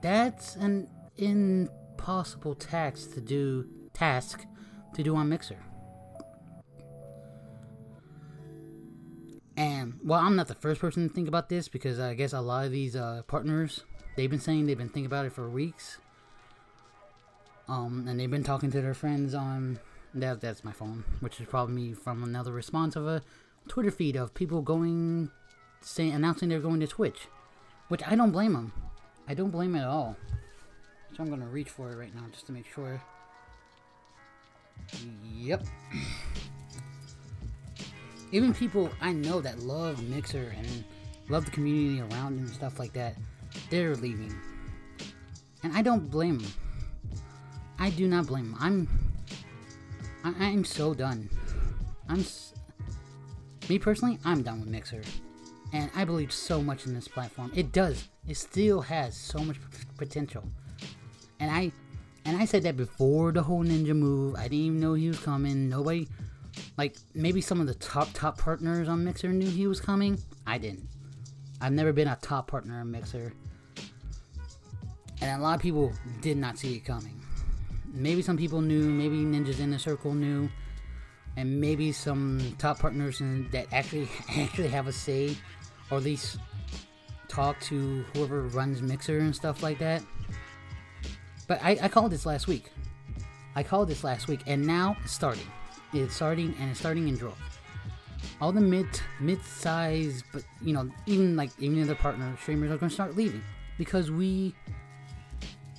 that's 0.01 0.57
an 0.57 0.89
impossible 1.17 2.55
task 2.55 3.15
to 3.15 3.21
do 3.21 3.67
task 3.93 4.47
to 4.95 5.03
do 5.03 5.17
on 5.17 5.29
Mixer. 5.29 5.59
And 9.57 9.99
well, 10.05 10.21
I'm 10.21 10.37
not 10.37 10.47
the 10.47 10.55
first 10.55 10.81
person 10.81 11.09
to 11.09 11.15
think 11.15 11.27
about 11.27 11.49
this 11.49 11.69
because 11.69 11.99
I 11.99 12.15
guess 12.15 12.33
a 12.33 12.41
lot 12.41 12.67
of 12.67 12.71
these 12.71 12.95
uh, 12.95 13.23
partners 13.27 13.85
they've 14.17 14.31
been 14.31 14.41
saying 14.41 14.67
they've 14.67 14.79
been 14.79 14.89
thinking 14.89 15.07
about 15.07 15.27
it 15.27 15.33
for 15.33 15.49
weeks. 15.49 15.99
Um, 17.69 18.07
and 18.09 18.19
they've 18.19 18.31
been 18.31 18.45
talking 18.45 18.71
to 18.71 18.81
their 18.81 18.95
friends 18.95 19.35
on 19.35 19.79
that. 20.15 20.41
That's 20.41 20.65
my 20.65 20.73
phone, 20.73 21.05
which 21.21 21.41
is 21.41 21.47
probably 21.47 21.93
from 21.93 22.23
another 22.23 22.53
response 22.53 22.97
of 22.97 23.07
a 23.07 23.23
Twitter 23.69 23.91
feed 23.91 24.17
of 24.17 24.33
people 24.33 24.63
going, 24.63 25.31
saying 25.83 26.13
announcing 26.13 26.49
they're 26.49 26.61
going 26.61 26.81
to 26.81 26.87
Twitch, 26.87 27.29
which 27.89 28.03
I 28.07 28.15
don't 28.15 28.31
blame 28.31 28.55
them. 28.55 28.73
I 29.29 29.35
don't 29.35 29.51
blame 29.51 29.77
it 29.77 29.81
at 29.81 29.89
all. 29.89 30.17
So 31.15 31.23
I'm 31.23 31.29
gonna 31.29 31.47
reach 31.47 31.69
for 31.69 31.93
it 31.93 31.97
right 31.97 32.15
now 32.15 32.23
just 32.33 32.47
to 32.47 32.53
make 32.53 32.67
sure. 32.73 33.01
Yep. 35.35 35.67
Even 38.33 38.55
people 38.55 38.91
I 39.01 39.13
know 39.13 39.43
that 39.43 39.61
love 39.61 40.03
Mixer 40.09 40.55
and 40.57 40.85
love 41.29 41.45
the 41.45 41.51
community 41.51 42.01
around 42.01 42.39
and 42.39 42.49
stuff 42.49 42.79
like 42.79 42.95
that, 42.95 43.17
they're 43.69 43.97
leaving. 43.97 44.35
And 45.63 45.77
I 45.77 45.83
don't 45.83 46.11
blame 46.11 46.39
them. 46.39 46.53
I 47.79 47.91
do 47.91 48.09
not 48.09 48.27
blame 48.27 48.53
them. 48.53 48.59
I'm. 48.61 48.89
I, 50.25 50.47
I'm 50.47 50.65
so 50.65 50.95
done. 50.95 51.29
I'm. 52.09 52.25
Me 53.69 53.79
personally, 53.79 54.19
I'm 54.25 54.43
done 54.43 54.61
with 54.61 54.69
Mixer. 54.69 55.03
And 55.73 55.91
I 55.95 56.05
believe 56.05 56.33
so 56.33 56.63
much 56.63 56.87
in 56.87 56.95
this 56.95 57.09
platform. 57.09 57.53
It 57.55 57.73
does. 57.73 58.09
It 58.27 58.37
still 58.37 58.81
has 58.81 59.17
so 59.17 59.39
much 59.41 59.57
potential. 59.97 60.45
And 61.41 61.51
I 61.51 61.73
and 62.25 62.37
I 62.37 62.45
said 62.45 62.63
that 62.65 62.77
before 62.77 63.33
the 63.33 63.43
whole 63.43 63.65
ninja 63.65 63.97
move. 63.97 64.35
I 64.37 64.45
didn't 64.45 64.59
even 64.59 64.81
know 64.81 64.95
he 64.95 65.09
was 65.09 65.19
coming. 65.19 65.69
Nobody 65.69 66.09
like 66.77 66.97
maybe 67.15 67.41
some 67.41 67.61
of 67.61 67.67
the 67.67 67.75
top 67.75 68.09
top 68.13 68.39
partners 68.39 68.89
on 68.89 69.05
Mixer 69.05 69.29
knew 69.29 69.49
he 69.49 69.67
was 69.67 69.81
coming. 69.81 70.19
I 70.47 70.59
didn't. 70.59 70.89
I've 71.61 71.73
never 71.73 71.93
been 71.93 72.09
a 72.09 72.17
top 72.17 72.49
partner 72.49 72.81
on 72.81 72.91
Mixer. 72.91 73.33
And 75.21 75.41
a 75.41 75.43
lot 75.43 75.57
of 75.57 75.63
people 75.63 75.93
did 76.21 76.37
not 76.37 76.59
see 76.59 76.77
it 76.77 76.85
coming. 76.85 77.21
Maybe 77.93 78.23
some 78.23 78.37
people 78.37 78.61
knew, 78.61 78.85
maybe 78.85 79.17
ninjas 79.17 79.59
in 79.59 79.71
the 79.71 79.79
circle 79.79 80.15
knew, 80.15 80.49
and 81.39 81.61
maybe 81.61 81.93
some 81.93 82.41
top 82.59 82.81
partners 82.81 83.21
in, 83.21 83.49
that 83.51 83.67
actually 83.73 84.09
actually 84.37 84.69
have 84.69 84.89
a 84.89 84.93
say, 84.93 85.37
or 85.91 85.99
at 85.99 86.03
least 86.03 86.39
talk 87.29 87.61
to 87.61 88.05
whoever 88.13 88.43
runs 88.43 88.83
Mixer 88.83 89.19
and 89.19 89.35
stuff 89.35 89.63
like 89.63 89.79
that. 89.79 90.03
But 91.47 91.61
I, 91.63 91.79
I 91.83 91.89
called 91.89 92.11
this 92.11 92.27
last 92.27 92.49
week. 92.49 92.73
I 93.55 93.63
called 93.63 93.89
this 93.89 94.03
last 94.03 94.27
week, 94.27 94.41
and 94.47 94.67
now 94.67 94.97
it's 95.05 95.13
starting. 95.13 95.47
It's 95.93 96.15
starting, 96.15 96.55
and 96.61 96.71
it's 96.71 96.81
starting 96.81 97.07
in 97.07 97.17
droves. 97.17 97.39
All 98.41 98.51
the 98.51 98.61
mid 98.61 98.87
mid 99.21 99.43
size, 99.45 100.25
but 100.33 100.43
you 100.61 100.73
know, 100.73 100.91
even 101.07 101.37
like 101.37 101.51
even 101.59 101.81
other 101.81 101.95
partner 101.95 102.37
streamers 102.43 102.71
are 102.73 102.79
going 102.79 102.91
to 102.91 102.95
start 102.95 103.17
leaving 103.17 103.43
because 103.79 104.11
we 104.11 104.55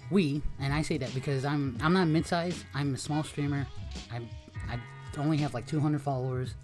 we 0.09 0.41
and 0.59 0.73
I 0.73 0.81
say 0.81 0.97
that 0.97 1.13
because 1.13 1.43
I'm 1.43 1.77
I'm 1.81 1.93
not 1.93 2.07
mid 2.07 2.25
size. 2.25 2.63
I'm 2.73 2.93
a 2.93 2.97
small 2.97 3.23
streamer. 3.23 3.67
I 4.11 4.17
I 4.17 4.21
only 5.19 5.37
have 5.37 5.53
like 5.53 5.67
200 5.67 6.01
followers. 6.01 6.55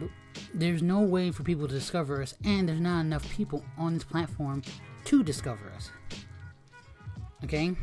But 0.00 0.08
there's 0.54 0.82
no 0.82 1.00
way 1.00 1.30
for 1.30 1.42
people 1.42 1.68
to 1.68 1.74
discover 1.74 2.22
us, 2.22 2.34
and 2.44 2.68
there's 2.68 2.80
not 2.80 3.00
enough 3.00 3.28
people 3.30 3.64
on 3.76 3.94
this 3.94 4.04
platform 4.04 4.62
to 5.04 5.22
discover 5.22 5.70
us. 5.74 5.90
Okay, 7.44 7.74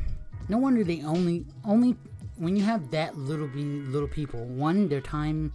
no 0.49 0.57
wonder 0.57 0.83
they 0.83 1.01
only 1.03 1.45
only 1.63 1.95
when 2.37 2.55
you 2.55 2.63
have 2.63 2.91
that 2.91 3.17
little 3.17 3.47
be 3.47 3.63
little 3.63 4.07
people. 4.07 4.45
One, 4.45 4.87
their 4.89 5.01
time 5.01 5.53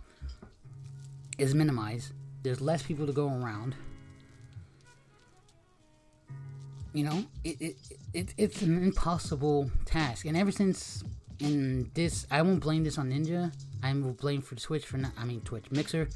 is 1.39 1.55
minimized. 1.55 2.13
There's 2.43 2.61
less 2.61 2.83
people 2.83 3.07
to 3.07 3.13
go 3.13 3.29
around. 3.29 3.75
You 6.93 7.05
know, 7.05 7.25
it, 7.45 7.61
it, 7.61 7.77
it 8.13 8.35
it's 8.37 8.63
an 8.63 8.83
impossible 8.83 9.71
task. 9.85 10.25
And 10.27 10.37
ever 10.37 10.51
since 10.51 11.05
in 11.39 11.91
this, 11.95 12.27
I 12.31 12.43
won't 12.43 12.61
blame 12.61 12.85
this 12.85 12.99
on 12.99 13.11
Ninja. 13.11 13.53
I 13.83 13.93
will 13.95 14.13
blame 14.13 14.43
for 14.43 14.55
Twitch 14.57 14.87
for 14.87 14.99
not. 14.99 15.13
I 15.19 15.25
mean 15.25 15.41
Twitch 15.43 15.71
Mixer 15.71 16.09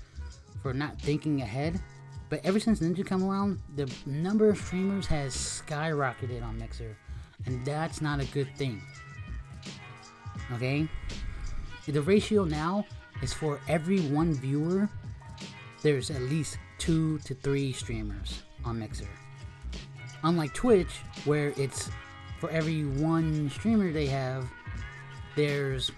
for 0.62 0.72
not 0.72 1.00
thinking 1.00 1.42
ahead. 1.42 1.80
But 2.30 2.40
ever 2.44 2.58
since 2.58 2.80
Ninja 2.80 3.06
come 3.06 3.22
around, 3.22 3.60
the 3.76 3.90
number 4.06 4.48
of 4.48 4.58
streamers 4.58 5.06
has 5.06 5.34
skyrocketed 5.34 6.42
on 6.42 6.58
Mixer, 6.58 6.96
and 7.46 7.64
that's 7.64 8.00
not 8.00 8.20
a 8.20 8.24
good 8.26 8.48
thing. 8.56 8.82
Okay, 10.54 10.88
the 11.86 12.02
ratio 12.02 12.44
now 12.44 12.86
is 13.22 13.32
for 13.32 13.60
every 13.68 14.00
one 14.00 14.34
viewer, 14.34 14.88
there's 15.82 16.10
at 16.10 16.22
least 16.22 16.58
two 16.78 17.18
to 17.20 17.34
three 17.34 17.72
streamers 17.72 18.42
on 18.64 18.78
Mixer. 18.78 19.08
Unlike 20.22 20.54
Twitch, 20.54 21.00
where 21.26 21.52
it's 21.56 21.90
for 22.40 22.50
every 22.50 22.84
one 22.84 23.50
streamer 23.50 23.92
they 23.92 24.06
have, 24.06 24.46
there's 25.36 25.92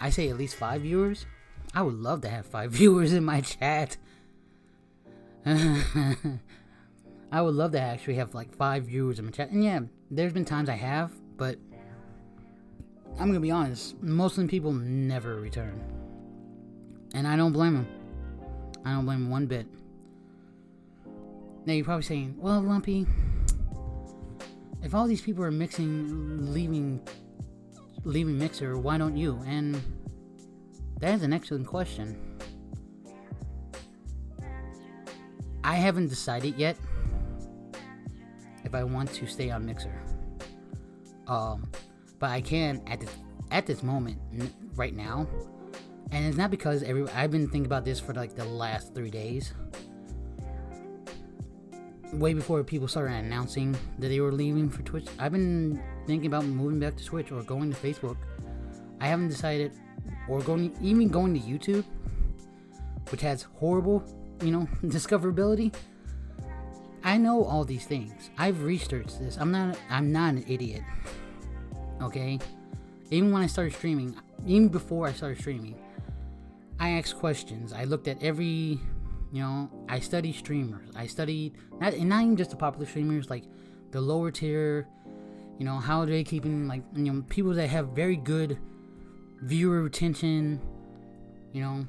I 0.00 0.10
say 0.10 0.28
at 0.28 0.38
least 0.38 0.56
five 0.56 0.82
viewers. 0.82 1.26
I 1.74 1.82
would 1.82 1.94
love 1.94 2.22
to 2.22 2.28
have 2.28 2.46
five 2.46 2.70
viewers 2.72 3.12
in 3.12 3.24
my 3.24 3.40
chat. 3.40 3.96
I 7.32 7.40
would 7.40 7.54
love 7.54 7.72
to 7.72 7.80
actually 7.80 8.14
have 8.14 8.34
like 8.34 8.54
five 8.54 8.84
viewers 8.84 9.18
in 9.18 9.26
my 9.26 9.30
chat. 9.30 9.50
And 9.50 9.62
yeah, 9.62 9.80
there's 10.10 10.32
been 10.32 10.44
times 10.44 10.68
I 10.68 10.74
have, 10.74 11.12
but 11.36 11.56
I'm 13.18 13.26
gonna 13.28 13.40
be 13.40 13.50
honest, 13.50 14.00
most 14.02 14.38
of 14.38 14.44
the 14.44 14.48
people 14.48 14.72
never 14.72 15.36
return. 15.36 15.80
And 17.14 17.26
I 17.26 17.36
don't 17.36 17.52
blame 17.52 17.74
them. 17.74 17.88
I 18.84 18.92
don't 18.92 19.04
blame 19.04 19.24
them 19.24 19.30
one 19.30 19.46
bit. 19.46 19.66
Now 21.66 21.74
you're 21.74 21.84
probably 21.84 22.02
saying, 22.02 22.36
well, 22.38 22.60
Lumpy, 22.60 23.06
if 24.82 24.94
all 24.94 25.06
these 25.06 25.20
people 25.20 25.44
are 25.44 25.50
mixing, 25.50 26.52
leaving, 26.52 27.00
leaving 28.04 28.38
Mixer, 28.38 28.78
why 28.78 28.98
don't 28.98 29.16
you? 29.16 29.40
And 29.46 29.80
that 31.00 31.14
is 31.14 31.22
an 31.22 31.32
excellent 31.32 31.66
question. 31.66 32.16
I 35.62 35.74
haven't 35.74 36.08
decided 36.08 36.56
yet 36.56 36.76
if 38.64 38.74
I 38.74 38.84
want 38.84 39.12
to 39.14 39.26
stay 39.26 39.50
on 39.50 39.66
Mixer. 39.66 40.02
Um, 41.26 41.70
but 42.18 42.30
I 42.30 42.40
can 42.40 42.82
at 42.86 43.00
this 43.00 43.14
at 43.50 43.66
this 43.66 43.82
moment 43.82 44.18
right 44.74 44.94
now, 44.94 45.26
and 46.10 46.26
it's 46.26 46.36
not 46.36 46.50
because 46.50 46.82
every 46.82 47.08
I've 47.10 47.30
been 47.30 47.48
thinking 47.48 47.66
about 47.66 47.84
this 47.84 48.00
for 48.00 48.14
like 48.14 48.34
the 48.34 48.44
last 48.44 48.94
three 48.94 49.10
days. 49.10 49.54
Way 52.12 52.34
before 52.34 52.64
people 52.64 52.88
started 52.88 53.14
announcing 53.14 53.76
that 54.00 54.08
they 54.08 54.20
were 54.20 54.32
leaving 54.32 54.68
for 54.68 54.82
Twitch, 54.82 55.06
I've 55.18 55.30
been 55.30 55.80
thinking 56.10 56.26
about 56.26 56.44
moving 56.44 56.80
back 56.80 56.96
to 56.96 57.04
Twitch 57.04 57.30
or 57.30 57.40
going 57.44 57.72
to 57.72 57.76
Facebook. 57.76 58.16
I 59.00 59.06
haven't 59.06 59.28
decided, 59.28 59.70
or 60.28 60.40
going 60.40 60.76
even 60.82 61.08
going 61.08 61.32
to 61.34 61.40
YouTube, 61.40 61.84
which 63.10 63.20
has 63.20 63.42
horrible, 63.42 64.02
you 64.42 64.50
know, 64.50 64.66
discoverability. 64.84 65.72
I 67.04 67.16
know 67.16 67.44
all 67.44 67.64
these 67.64 67.86
things. 67.86 68.30
I've 68.36 68.64
researched 68.64 69.20
this. 69.20 69.36
I'm 69.36 69.52
not 69.52 69.78
I'm 69.88 70.10
not 70.10 70.34
an 70.34 70.44
idiot. 70.48 70.82
Okay? 72.02 72.40
Even 73.12 73.30
when 73.30 73.42
I 73.42 73.46
started 73.46 73.74
streaming, 73.74 74.16
even 74.44 74.68
before 74.68 75.06
I 75.06 75.12
started 75.12 75.38
streaming, 75.38 75.76
I 76.80 76.90
asked 76.90 77.18
questions. 77.18 77.72
I 77.72 77.84
looked 77.84 78.08
at 78.08 78.20
every, 78.20 78.80
you 79.32 79.42
know, 79.42 79.70
I 79.88 80.00
studied 80.00 80.34
streamers. 80.34 80.88
I 80.96 81.06
studied 81.06 81.54
not 81.80 81.94
and 81.94 82.08
not 82.08 82.22
even 82.24 82.36
just 82.36 82.50
the 82.50 82.56
popular 82.56 82.86
streamers, 82.86 83.30
like 83.30 83.44
the 83.92 84.00
lower 84.00 84.32
tier, 84.32 84.88
you 85.60 85.66
know, 85.66 85.78
how 85.78 86.00
are 86.00 86.06
they 86.06 86.24
keeping 86.24 86.66
like 86.66 86.82
you 86.96 87.12
know, 87.12 87.22
people 87.28 87.52
that 87.52 87.68
have 87.68 87.88
very 87.88 88.16
good 88.16 88.58
viewer 89.42 89.82
retention, 89.82 90.58
you 91.52 91.60
know, 91.60 91.86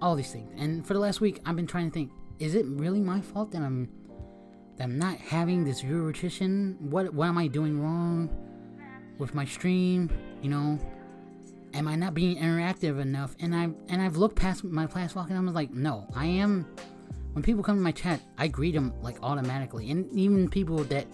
all 0.00 0.16
these 0.16 0.32
things. 0.32 0.50
And 0.56 0.84
for 0.84 0.94
the 0.94 0.98
last 0.98 1.20
week 1.20 1.42
I've 1.44 1.56
been 1.56 1.66
trying 1.66 1.90
to 1.90 1.94
think 1.94 2.10
is 2.38 2.54
it 2.54 2.64
really 2.66 3.00
my 3.00 3.20
fault 3.20 3.50
that 3.50 3.60
I'm 3.60 3.90
that 4.76 4.84
I'm 4.84 4.98
not 4.98 5.18
having 5.18 5.64
this 5.64 5.82
viewer 5.82 6.04
retention? 6.04 6.78
What 6.80 7.12
what 7.12 7.28
am 7.28 7.36
I 7.36 7.48
doing 7.48 7.82
wrong 7.82 8.30
with 9.18 9.34
my 9.34 9.44
stream? 9.44 10.08
You 10.40 10.48
know, 10.48 10.78
am 11.74 11.86
I 11.86 11.96
not 11.96 12.14
being 12.14 12.38
interactive 12.38 12.98
enough? 12.98 13.36
And 13.40 13.54
I 13.54 13.68
and 13.90 14.00
I've 14.00 14.16
looked 14.16 14.36
past 14.36 14.64
my 14.64 14.86
past 14.86 15.14
walk 15.14 15.28
and 15.28 15.36
I'm 15.36 15.52
like, 15.52 15.70
no, 15.70 16.08
I 16.16 16.24
am. 16.24 16.66
When 17.34 17.42
people 17.42 17.62
come 17.62 17.76
to 17.76 17.82
my 17.82 17.92
chat, 17.92 18.22
I 18.38 18.48
greet 18.48 18.74
them 18.74 18.94
like 19.02 19.18
automatically, 19.22 19.90
and 19.90 20.10
even 20.16 20.48
people 20.48 20.78
that 20.84 21.06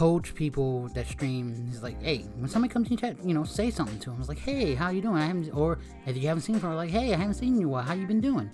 coach 0.00 0.34
people 0.34 0.88
that 0.94 1.06
stream 1.06 1.68
is 1.70 1.82
like, 1.82 2.02
hey, 2.02 2.20
when 2.38 2.48
somebody 2.48 2.72
comes 2.72 2.88
your 2.88 2.98
chat, 2.98 3.22
you 3.22 3.34
know, 3.34 3.44
say 3.44 3.70
something 3.70 3.98
to 3.98 4.08
them. 4.08 4.18
It's 4.18 4.30
like, 4.30 4.38
hey, 4.38 4.74
how 4.74 4.88
you 4.88 5.02
doing? 5.02 5.16
I 5.16 5.26
haven't, 5.26 5.50
or 5.52 5.78
if 6.06 6.16
you 6.16 6.26
haven't 6.26 6.40
seen 6.40 6.58
for, 6.58 6.74
like, 6.74 6.88
hey, 6.88 7.12
I 7.12 7.18
haven't 7.18 7.34
seen 7.34 7.60
you. 7.60 7.74
How 7.74 7.92
you 7.92 8.06
been 8.06 8.22
doing? 8.22 8.50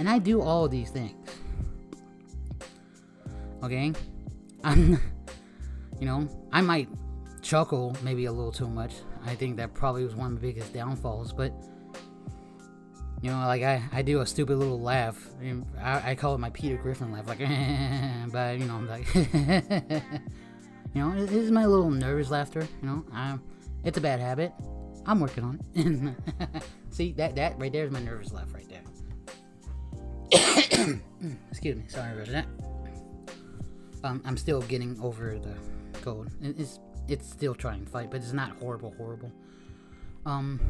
And 0.00 0.08
I 0.08 0.18
do 0.18 0.42
all 0.42 0.66
these 0.66 0.90
things. 0.90 1.14
Okay? 3.62 3.92
I'm, 4.64 4.94
you 6.00 6.06
know, 6.06 6.28
I 6.50 6.60
might 6.60 6.88
chuckle 7.40 7.96
maybe 8.02 8.24
a 8.24 8.32
little 8.32 8.50
too 8.50 8.66
much. 8.66 8.94
I 9.24 9.36
think 9.36 9.56
that 9.58 9.74
probably 9.74 10.02
was 10.02 10.16
one 10.16 10.32
of 10.32 10.40
the 10.40 10.44
biggest 10.44 10.74
downfalls, 10.74 11.32
but. 11.32 11.52
You 13.22 13.30
know, 13.30 13.38
like 13.46 13.62
I, 13.62 13.80
I 13.90 14.02
do 14.02 14.20
a 14.20 14.26
stupid 14.26 14.58
little 14.58 14.80
laugh. 14.80 15.30
I, 15.80 16.10
I 16.10 16.14
call 16.14 16.34
it 16.34 16.38
my 16.38 16.50
Peter 16.50 16.76
Griffin 16.76 17.10
laugh, 17.10 17.26
like, 17.26 17.38
but 18.32 18.58
you 18.58 18.66
know, 18.66 18.74
I'm 18.74 18.86
like, 18.86 19.06
you 20.94 21.02
know, 21.02 21.22
it 21.22 21.32
is 21.32 21.50
my 21.50 21.66
little 21.66 21.90
nervous 21.90 22.30
laughter. 22.30 22.66
You 22.82 22.88
know, 22.88 23.04
I, 23.12 23.38
it's 23.82 23.98
a 23.98 24.00
bad 24.00 24.20
habit. 24.20 24.52
I'm 25.06 25.20
working 25.20 25.44
on 25.44 25.60
it. 25.74 26.62
See 26.90 27.12
that 27.12 27.36
that 27.36 27.58
right 27.58 27.72
there 27.72 27.84
is 27.84 27.90
my 27.90 28.00
nervous 28.00 28.32
laugh 28.32 28.54
right 28.54 28.68
there. 28.68 28.82
Excuse 31.50 31.76
me, 31.76 31.84
sorry 31.88 32.12
about 32.12 32.28
that. 32.28 32.46
Um, 34.02 34.22
I'm 34.24 34.36
still 34.36 34.62
getting 34.62 34.98
over 35.00 35.38
the 35.38 35.54
cold. 36.00 36.28
It's 36.40 36.78
it's 37.08 37.28
still 37.28 37.54
trying 37.54 37.84
to 37.84 37.90
fight, 37.90 38.10
but 38.10 38.18
it's 38.18 38.32
not 38.32 38.50
horrible, 38.58 38.94
horrible. 38.96 39.32
Um, 40.24 40.60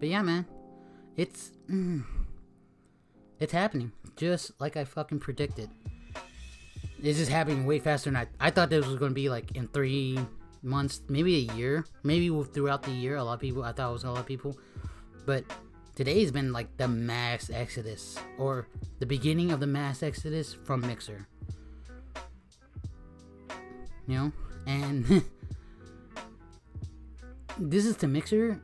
but 0.00 0.08
yeah, 0.08 0.22
man, 0.22 0.46
it's 1.16 1.52
mm, 1.70 2.04
it's 3.38 3.52
happening 3.52 3.92
just 4.16 4.58
like 4.60 4.76
I 4.76 4.84
fucking 4.84 5.20
predicted. 5.20 5.70
It's 7.02 7.18
just 7.18 7.30
happening 7.30 7.66
way 7.66 7.78
faster 7.78 8.10
than 8.10 8.16
I. 8.16 8.26
I 8.40 8.50
thought 8.50 8.70
this 8.70 8.86
was 8.86 8.96
going 8.96 9.10
to 9.10 9.14
be 9.14 9.28
like 9.28 9.54
in 9.54 9.68
three 9.68 10.18
months, 10.62 11.02
maybe 11.08 11.36
a 11.36 11.54
year, 11.54 11.84
maybe 12.02 12.28
throughout 12.44 12.82
the 12.82 12.90
year. 12.90 13.16
A 13.16 13.24
lot 13.24 13.34
of 13.34 13.40
people, 13.40 13.62
I 13.62 13.72
thought 13.72 13.90
it 13.90 13.92
was 13.92 14.04
a 14.04 14.10
lot 14.10 14.20
of 14.20 14.26
people, 14.26 14.58
but 15.24 15.44
today's 15.94 16.30
been 16.30 16.52
like 16.52 16.76
the 16.76 16.88
mass 16.88 17.50
exodus 17.50 18.18
or 18.38 18.68
the 18.98 19.06
beginning 19.06 19.50
of 19.50 19.60
the 19.60 19.66
mass 19.66 20.02
exodus 20.02 20.54
from 20.54 20.80
Mixer. 20.80 21.26
You 24.06 24.14
know, 24.14 24.32
and 24.66 25.04
this 27.58 27.86
is 27.86 27.96
the 27.96 28.08
Mixer. 28.08 28.62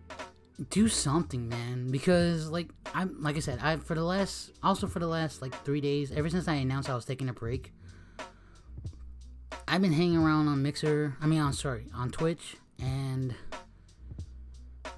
Do 0.70 0.86
something, 0.86 1.48
man, 1.48 1.90
because 1.90 2.48
like 2.48 2.68
I'm 2.94 3.20
like 3.22 3.36
I 3.36 3.40
said, 3.40 3.58
I 3.62 3.76
for 3.76 3.94
the 3.94 4.04
last 4.04 4.52
also 4.62 4.86
for 4.86 5.00
the 5.00 5.06
last 5.06 5.42
like 5.42 5.54
three 5.64 5.80
days, 5.80 6.12
ever 6.12 6.28
since 6.28 6.46
I 6.46 6.54
announced 6.54 6.88
I 6.88 6.94
was 6.94 7.04
taking 7.04 7.28
a 7.28 7.32
break, 7.32 7.72
I've 9.72 9.80
been 9.80 9.94
hanging 9.94 10.18
around 10.18 10.48
on 10.48 10.62
Mixer. 10.62 11.16
I 11.18 11.26
mean, 11.26 11.40
on 11.40 11.54
sorry, 11.54 11.86
on 11.94 12.10
Twitch, 12.10 12.56
and 12.78 13.34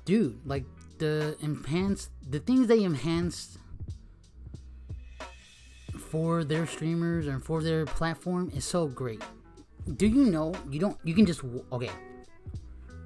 dude, 0.04 0.44
like 0.44 0.64
the 0.98 1.36
enhanced 1.40 2.10
the 2.28 2.40
things 2.40 2.66
they 2.66 2.82
enhanced 2.82 3.58
for 5.96 6.42
their 6.42 6.66
streamers 6.66 7.28
and 7.28 7.40
for 7.44 7.62
their 7.62 7.86
platform 7.86 8.50
is 8.52 8.64
so 8.64 8.88
great. 8.88 9.22
Do 9.96 10.08
you 10.08 10.24
know 10.24 10.52
you 10.68 10.80
don't 10.80 10.98
you 11.04 11.14
can 11.14 11.24
just 11.24 11.42
okay. 11.70 11.90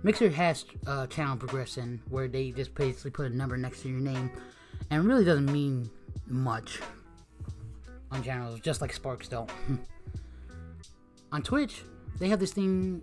Mixer 0.03 0.31
has 0.31 0.65
uh, 0.87 1.07
channel 1.09 1.37
progression 1.37 2.01
where 2.09 2.29
they 2.29 2.51
just 2.51 2.75
basically 2.75 3.11
put 3.11 3.31
a 3.31 3.37
number 3.37 3.59
next 3.59 3.83
to 3.83 3.91
your 3.91 4.01
name, 4.01 4.31
and 4.89 5.05
really 5.05 5.23
doesn't 5.23 5.53
mean 5.53 5.91
much 6.27 6.81
on 8.11 8.23
channels, 8.23 8.59
just 8.61 8.81
like 8.81 8.91
Sparks 8.95 9.29
don't. 9.29 9.51
on 11.33 11.43
Twitch, 11.43 11.83
they 12.19 12.29
have 12.29 12.41
this 12.41 12.53
thing 12.53 13.03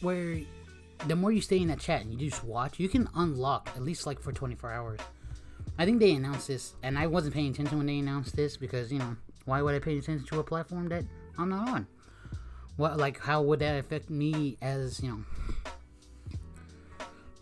where 0.00 0.40
the 1.06 1.16
more 1.16 1.32
you 1.32 1.40
stay 1.40 1.58
in 1.58 1.68
that 1.68 1.80
chat 1.80 2.02
and 2.02 2.10
you 2.10 2.30
just 2.30 2.44
watch, 2.44 2.78
you 2.78 2.88
can 2.88 3.08
unlock 3.14 3.70
at 3.76 3.82
least 3.82 4.06
like 4.06 4.20
for 4.20 4.32
24 4.32 4.72
hours. 4.72 5.00
I 5.78 5.84
think 5.84 6.00
they 6.00 6.12
announced 6.12 6.48
this, 6.48 6.74
and 6.82 6.98
I 6.98 7.06
wasn't 7.06 7.34
paying 7.34 7.50
attention 7.50 7.76
when 7.76 7.86
they 7.86 7.98
announced 7.98 8.34
this 8.34 8.56
because 8.56 8.90
you 8.90 8.98
know 8.98 9.16
why 9.44 9.60
would 9.62 9.74
I 9.74 9.78
pay 9.78 9.98
attention 9.98 10.26
to 10.28 10.40
a 10.40 10.44
platform 10.44 10.88
that 10.88 11.04
I'm 11.38 11.50
not 11.50 11.68
on? 11.68 11.86
What 12.76 12.96
like 12.96 13.20
how 13.20 13.42
would 13.42 13.60
that 13.60 13.78
affect 13.78 14.10
me 14.10 14.56
as 14.62 15.02
you 15.02 15.10
know? 15.10 15.24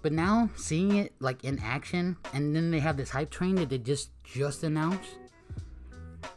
But 0.02 0.12
now 0.12 0.50
seeing 0.56 0.96
it 0.96 1.14
like 1.20 1.44
in 1.44 1.58
action, 1.60 2.16
and 2.32 2.54
then 2.54 2.70
they 2.70 2.80
have 2.80 2.96
this 2.96 3.10
hype 3.10 3.30
train 3.30 3.54
that 3.56 3.68
they 3.68 3.78
just 3.78 4.10
just 4.24 4.64
announced. 4.64 5.16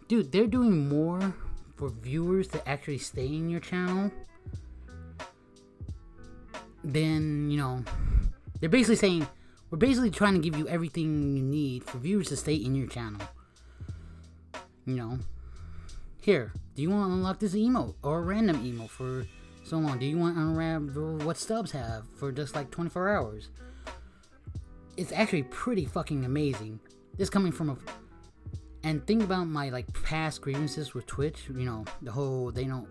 Dude, 0.07 0.31
they're 0.31 0.47
doing 0.47 0.87
more 0.87 1.35
for 1.77 1.89
viewers 1.89 2.47
to 2.47 2.67
actually 2.67 2.97
stay 2.97 3.27
in 3.27 3.49
your 3.49 3.59
channel 3.59 4.11
then 6.83 7.49
you 7.49 7.57
know 7.57 7.83
they're 8.59 8.69
basically 8.69 8.95
saying 8.95 9.27
we're 9.69 9.77
basically 9.77 10.11
trying 10.11 10.33
to 10.33 10.39
give 10.39 10.57
you 10.57 10.67
everything 10.67 11.35
you 11.35 11.43
need 11.43 11.83
for 11.83 11.97
viewers 11.97 12.29
to 12.29 12.37
stay 12.37 12.55
in 12.55 12.73
your 12.73 12.87
channel. 12.87 13.19
You 14.85 14.95
know, 14.95 15.19
here, 16.21 16.53
do 16.75 16.81
you 16.81 16.89
want 16.89 17.09
to 17.09 17.13
unlock 17.13 17.39
this 17.39 17.53
emote 17.53 17.95
or 18.01 18.19
a 18.19 18.21
random 18.21 18.63
emote 18.63 18.89
for 18.89 19.25
so 19.65 19.77
long? 19.77 19.99
Do 19.99 20.05
you 20.05 20.17
want 20.17 20.35
to 20.35 20.41
unravel 20.41 21.17
what 21.17 21.37
stubs 21.37 21.71
have 21.71 22.05
for 22.15 22.31
just 22.31 22.55
like 22.55 22.71
24 22.71 23.09
hours? 23.09 23.49
It's 24.95 25.11
actually 25.11 25.43
pretty 25.43 25.83
fucking 25.83 26.23
amazing. 26.23 26.79
This 27.17 27.29
coming 27.29 27.51
from 27.51 27.71
a 27.71 27.77
and 28.87 29.05
think 29.05 29.21
about 29.21 29.47
my 29.47 29.67
like 29.67 29.91
past 30.03 30.41
grievances 30.41 30.93
with 30.93 31.05
Twitch. 31.05 31.49
You 31.49 31.65
know, 31.65 31.85
the 32.01 32.11
whole 32.11 32.51
they 32.51 32.63
don't 32.63 32.87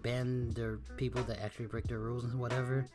ban 0.00 0.50
their 0.50 0.76
people 0.96 1.22
that 1.24 1.42
actually 1.42 1.66
break 1.66 1.88
their 1.88 1.98
rules 1.98 2.22
and 2.22 2.38
whatever. 2.38 2.86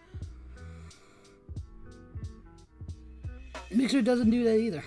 Mixer 3.71 4.01
doesn't 4.01 4.29
do 4.29 4.45
that 4.45 4.57
either. 4.57 4.83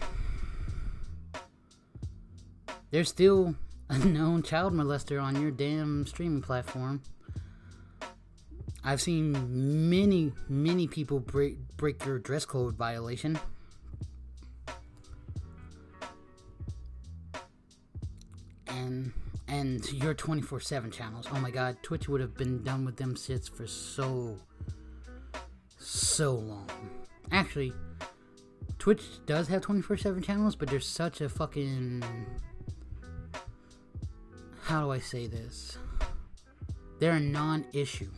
They're 2.90 3.04
still 3.04 3.54
a 3.90 3.98
known 3.98 4.42
child 4.42 4.72
molester 4.72 5.22
on 5.22 5.38
your 5.40 5.50
damn 5.50 6.06
streaming 6.06 6.40
platform. 6.40 7.02
I've 8.82 9.02
seen 9.02 9.90
many, 9.90 10.32
many 10.48 10.86
people 10.86 11.20
break 11.20 11.58
break 11.76 12.02
your 12.06 12.18
dress 12.18 12.46
code 12.46 12.76
violation. 12.76 13.38
And 18.78 19.12
and 19.48 19.92
your 19.92 20.14
24/7 20.14 20.92
channels. 20.92 21.26
Oh 21.32 21.40
my 21.40 21.50
god, 21.50 21.78
Twitch 21.82 22.08
would 22.08 22.20
have 22.20 22.36
been 22.36 22.62
done 22.62 22.84
with 22.84 22.96
them 22.96 23.14
shits 23.14 23.50
for 23.50 23.66
so 23.66 24.38
so 25.78 26.34
long. 26.34 26.68
Actually, 27.32 27.72
Twitch 28.78 29.24
does 29.26 29.48
have 29.48 29.62
24/7 29.62 30.22
channels, 30.22 30.54
but 30.54 30.68
there's 30.68 30.86
such 30.86 31.20
a 31.20 31.28
fucking 31.28 32.04
how 34.62 34.84
do 34.84 34.90
I 34.92 34.98
say 34.98 35.26
this? 35.26 35.78
They're 36.98 37.14
a 37.14 37.20
non-issue. 37.20 38.10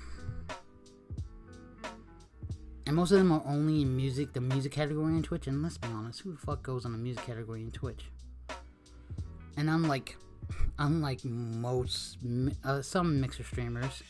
And 2.87 2.97
most 2.97 3.13
of 3.13 3.19
them 3.19 3.31
are 3.31 3.43
only 3.47 3.83
in 3.83 3.97
music, 3.97 4.33
the 4.33 4.41
music 4.41 4.73
category 4.73 5.15
in 5.15 5.23
Twitch. 5.23 5.47
And 5.47 5.63
let's 5.63 5.79
be 5.79 5.87
honest, 5.89 6.21
who 6.21 6.33
the 6.33 6.39
fuck 6.39 6.65
goes 6.65 6.85
on 6.85 6.91
the 6.91 6.99
music 6.99 7.25
category 7.25 7.63
in 7.63 7.71
Twitch? 7.71 8.11
And 9.57 9.71
unlike, 9.71 10.17
unlike 10.81 11.25
most, 11.25 12.17
uh, 12.65 12.83
some 12.83 13.21
mixer 13.21 13.45
streamers, 13.45 14.03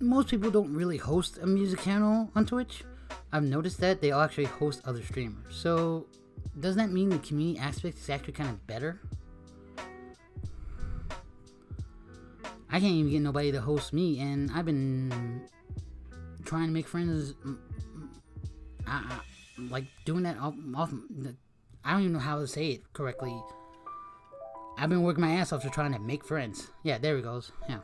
most 0.00 0.28
people 0.28 0.50
don't 0.50 0.74
really 0.74 0.98
host 0.98 1.38
a 1.38 1.46
music 1.46 1.80
channel 1.80 2.30
on 2.34 2.44
Twitch. 2.44 2.82
I've 3.32 3.44
noticed 3.44 3.80
that 3.80 4.00
they 4.00 4.10
all 4.10 4.22
actually 4.22 4.44
host 4.44 4.82
other 4.84 5.02
streamers. 5.02 5.54
So, 5.54 6.06
does 6.60 6.76
that 6.76 6.90
mean 6.90 7.08
the 7.08 7.18
community 7.18 7.58
aspect 7.58 7.98
is 7.98 8.10
actually 8.10 8.34
kind 8.34 8.50
of 8.50 8.66
better? 8.66 9.00
I 12.68 12.80
can't 12.80 12.92
even 12.92 13.10
get 13.12 13.22
nobody 13.22 13.52
to 13.52 13.60
host 13.60 13.92
me, 13.92 14.18
and 14.20 14.50
I've 14.52 14.66
been 14.66 15.42
trying 16.44 16.66
to 16.66 16.72
make 16.72 16.88
friends. 16.88 17.34
I, 18.86 18.96
I, 18.96 19.20
like 19.70 19.84
doing 20.04 20.24
that 20.24 20.36
off, 20.38 20.54
off. 20.74 20.92
I 21.84 21.92
don't 21.92 22.00
even 22.00 22.12
know 22.14 22.18
how 22.18 22.40
to 22.40 22.48
say 22.48 22.70
it 22.70 22.92
correctly. 22.92 23.40
I've 24.76 24.88
been 24.88 25.02
working 25.02 25.22
my 25.22 25.32
ass 25.32 25.52
off 25.52 25.62
to 25.62 25.70
trying 25.70 25.92
to 25.92 25.98
make 25.98 26.24
friends. 26.24 26.68
Yeah, 26.82 26.98
there 26.98 27.16
he 27.16 27.22
goes. 27.22 27.52
Yeah. 27.68 27.78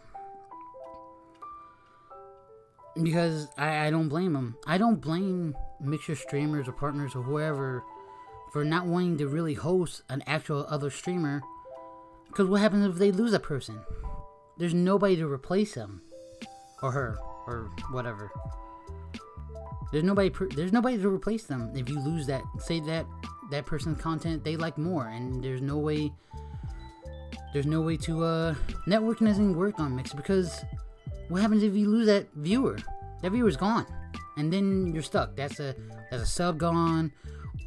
Because 3.00 3.48
I, 3.56 3.86
I 3.86 3.90
don't 3.90 4.08
blame 4.08 4.32
them. 4.32 4.56
I 4.66 4.78
don't 4.78 5.00
blame 5.00 5.54
mixer 5.80 6.16
streamers 6.16 6.68
or 6.68 6.72
partners 6.72 7.14
or 7.14 7.22
whoever 7.22 7.82
for 8.52 8.64
not 8.64 8.86
wanting 8.86 9.18
to 9.18 9.28
really 9.28 9.54
host 9.54 10.02
an 10.08 10.22
actual 10.26 10.66
other 10.68 10.90
streamer. 10.90 11.42
Because 12.26 12.48
what 12.48 12.60
happens 12.60 12.86
if 12.86 12.96
they 12.96 13.12
lose 13.12 13.32
a 13.32 13.40
person? 13.40 13.80
There's 14.58 14.74
nobody 14.74 15.16
to 15.16 15.26
replace 15.26 15.74
him 15.74 16.02
or 16.82 16.92
her 16.92 17.18
or 17.46 17.70
whatever. 17.92 18.30
There's 19.92 20.04
nobody. 20.04 20.30
There's 20.54 20.72
nobody 20.72 20.98
to 20.98 21.08
replace 21.08 21.44
them. 21.44 21.72
If 21.74 21.88
you 21.88 21.98
lose 21.98 22.26
that, 22.26 22.42
say 22.58 22.80
that 22.80 23.06
that 23.50 23.66
person's 23.66 24.00
content 24.00 24.44
they 24.44 24.56
like 24.56 24.78
more, 24.78 25.08
and 25.08 25.42
there's 25.42 25.62
no 25.62 25.78
way. 25.78 26.12
There's 27.52 27.66
no 27.66 27.80
way 27.80 27.96
to 27.98 28.24
uh, 28.24 28.54
networking 28.86 29.26
doesn't 29.26 29.56
work 29.56 29.80
on 29.80 29.96
Mixer 29.96 30.16
because 30.16 30.64
what 31.28 31.42
happens 31.42 31.62
if 31.62 31.74
you 31.74 31.88
lose 31.88 32.06
that 32.06 32.26
viewer? 32.34 32.78
That 33.22 33.32
viewer's 33.32 33.56
gone, 33.56 33.86
and 34.36 34.52
then 34.52 34.92
you're 34.94 35.02
stuck. 35.02 35.36
That's 35.36 35.60
a 35.60 35.74
that's 36.10 36.22
a 36.22 36.26
sub 36.26 36.58
gone, 36.58 37.12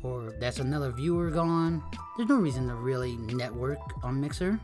or 0.04 0.34
that's 0.40 0.60
another 0.60 0.92
viewer 0.92 1.30
gone. 1.30 1.84
There's 2.18 2.30
no 2.30 2.38
reason 2.38 2.68
to 2.68 2.76
really 2.76 3.18
network 3.18 3.80
on 4.04 4.20
Mixer. 4.20 4.60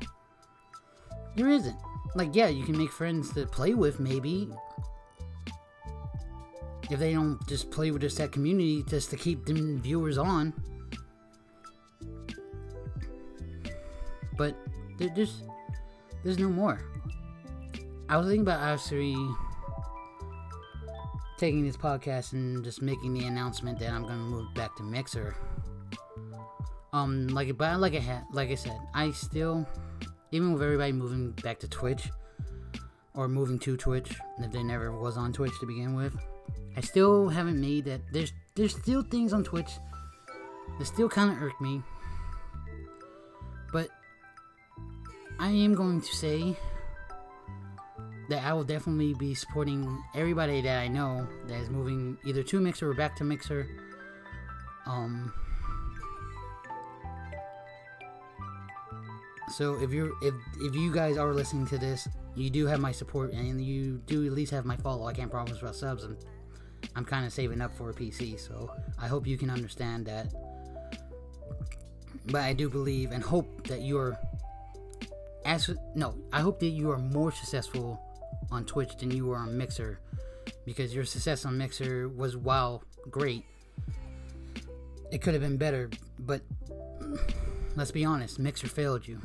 There 1.35 1.49
isn't. 1.49 1.77
Like, 2.15 2.35
yeah, 2.35 2.47
you 2.47 2.63
can 2.63 2.77
make 2.77 2.91
friends 2.91 3.31
to 3.33 3.45
play 3.45 3.73
with, 3.75 3.99
maybe, 3.99 4.49
if 6.89 6.99
they 6.99 7.13
don't 7.13 7.39
just 7.47 7.69
play 7.69 7.91
with 7.91 8.01
just 8.01 8.17
that 8.17 8.31
community 8.31 8.83
just 8.87 9.09
to 9.11 9.15
keep 9.15 9.45
them 9.45 9.79
viewers 9.81 10.17
on. 10.17 10.53
But 14.37 14.55
there's 15.07 15.43
there's 16.23 16.39
no 16.39 16.49
more. 16.49 16.81
I 18.09 18.17
was 18.17 18.27
thinking 18.27 18.41
about 18.41 18.61
actually 18.61 19.15
taking 21.37 21.65
this 21.65 21.77
podcast 21.77 22.33
and 22.33 22.63
just 22.63 22.81
making 22.81 23.13
the 23.13 23.25
announcement 23.25 23.79
that 23.79 23.91
I'm 23.91 24.03
gonna 24.03 24.17
move 24.17 24.53
back 24.53 24.75
to 24.77 24.83
Mixer. 24.83 25.35
Um, 26.91 27.27
like 27.27 27.55
but 27.57 27.79
like 27.79 27.93
I 27.95 27.99
had, 27.99 28.23
like 28.33 28.49
I 28.49 28.55
said, 28.55 28.77
I 28.93 29.11
still, 29.11 29.65
even 30.31 30.53
with 30.53 30.61
everybody 30.61 30.91
moving 30.91 31.31
back 31.43 31.59
to 31.59 31.67
Twitch 31.69 32.09
or 33.13 33.27
moving 33.27 33.59
to 33.59 33.77
Twitch, 33.77 34.11
if 34.39 34.51
they 34.51 34.63
never 34.63 34.91
was 34.91 35.15
on 35.15 35.31
Twitch 35.31 35.53
to 35.59 35.65
begin 35.65 35.95
with, 35.95 36.15
I 36.75 36.81
still 36.81 37.29
haven't 37.29 37.61
made 37.61 37.85
that. 37.85 38.01
There's 38.11 38.33
there's 38.55 38.75
still 38.75 39.03
things 39.03 39.31
on 39.31 39.43
Twitch 39.43 39.71
that 40.77 40.85
still 40.85 41.07
kind 41.07 41.31
of 41.31 41.41
irk 41.41 41.59
me, 41.61 41.81
but 43.71 43.87
I 45.39 45.49
am 45.51 45.73
going 45.73 46.01
to 46.01 46.15
say 46.15 46.57
that 48.27 48.43
I 48.43 48.53
will 48.53 48.65
definitely 48.65 49.13
be 49.13 49.33
supporting 49.33 50.03
everybody 50.13 50.61
that 50.61 50.79
I 50.79 50.87
know 50.89 51.25
that 51.47 51.59
is 51.59 51.69
moving 51.69 52.17
either 52.25 52.43
to 52.43 52.59
Mixer 52.59 52.91
or 52.91 52.93
back 52.93 53.15
to 53.17 53.23
Mixer. 53.23 53.67
Um. 54.85 55.33
So 59.55 59.81
if 59.81 59.91
you're 59.91 60.11
if 60.21 60.33
if 60.59 60.75
you 60.75 60.93
guys 60.93 61.17
are 61.17 61.33
listening 61.33 61.65
to 61.67 61.77
this, 61.77 62.07
you 62.35 62.49
do 62.49 62.67
have 62.67 62.79
my 62.81 62.91
support 62.91 63.31
and 63.31 63.63
you 63.63 64.01
do 64.05 64.25
at 64.25 64.33
least 64.33 64.51
have 64.51 64.65
my 64.65 64.75
follow. 64.75 65.07
I 65.07 65.13
can't 65.13 65.31
promise 65.31 65.59
about 65.61 65.75
subs 65.75 66.03
and 66.03 66.17
I'm 66.95 67.05
kind 67.05 67.25
of 67.25 67.33
saving 67.33 67.61
up 67.61 67.75
for 67.75 67.89
a 67.89 67.93
PC, 67.93 68.39
so 68.39 68.71
I 68.99 69.07
hope 69.07 69.25
you 69.25 69.37
can 69.37 69.49
understand 69.49 70.05
that. 70.05 70.27
But 72.25 72.41
I 72.41 72.53
do 72.53 72.69
believe 72.69 73.11
and 73.11 73.23
hope 73.23 73.67
that 73.67 73.81
you're 73.81 74.19
as 75.49 75.67
no, 75.95 76.15
I 76.31 76.41
hope 76.41 76.59
that 76.59 76.67
you 76.67 76.91
are 76.91 76.99
more 76.99 77.31
successful 77.31 77.99
on 78.51 78.65
Twitch 78.65 78.95
than 78.97 79.09
you 79.09 79.25
were 79.25 79.35
on 79.35 79.57
Mixer 79.57 79.99
because 80.63 80.93
your 80.93 81.05
success 81.05 81.43
on 81.43 81.57
Mixer 81.57 82.07
was 82.07 82.37
wow 82.37 82.81
great. 83.09 83.43
It 85.11 85.23
could 85.23 85.33
have 85.33 85.41
been 85.41 85.57
better, 85.57 85.89
but 86.19 86.41
let's 87.75 87.89
be 87.89 88.05
honest, 88.05 88.37
Mixer 88.37 88.67
failed 88.67 89.07
you. 89.07 89.19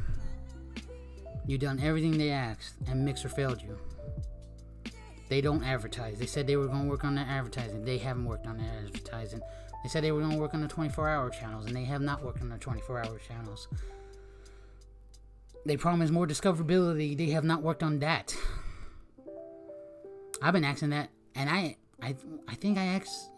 You 1.46 1.58
done 1.58 1.78
everything 1.78 2.16
they 2.16 2.30
asked, 2.30 2.76
and 2.88 3.04
Mixer 3.04 3.28
failed 3.28 3.60
you. 3.60 3.78
They 5.28 5.42
don't 5.42 5.62
advertise. 5.62 6.18
They 6.18 6.24
said 6.24 6.46
they 6.46 6.56
were 6.56 6.68
going 6.68 6.84
to 6.84 6.88
work 6.88 7.04
on 7.04 7.16
their 7.16 7.26
advertising. 7.28 7.84
They 7.84 7.98
haven't 7.98 8.24
worked 8.24 8.46
on 8.46 8.56
their 8.56 8.70
advertising. 8.78 9.42
They 9.82 9.90
said 9.90 10.02
they 10.02 10.12
were 10.12 10.20
going 10.20 10.32
to 10.32 10.38
work 10.38 10.54
on 10.54 10.62
the 10.62 10.68
24 10.68 11.06
hour 11.06 11.28
channels, 11.28 11.66
and 11.66 11.76
they 11.76 11.84
have 11.84 12.00
not 12.00 12.24
worked 12.24 12.40
on 12.40 12.48
their 12.48 12.58
24 12.58 13.04
hour 13.04 13.18
channels. 13.28 13.68
They 15.66 15.76
promise 15.76 16.10
more 16.10 16.26
discoverability. 16.26 17.16
They 17.16 17.30
have 17.30 17.44
not 17.44 17.62
worked 17.62 17.82
on 17.82 17.98
that. 18.00 18.36
I've 20.42 20.52
been 20.52 20.64
asking 20.64 20.90
that, 20.90 21.10
and 21.34 21.48
I, 21.48 21.76
I, 22.02 22.16
I 22.48 22.54
think 22.54 22.76
I 22.76 22.84
asked 22.84 23.30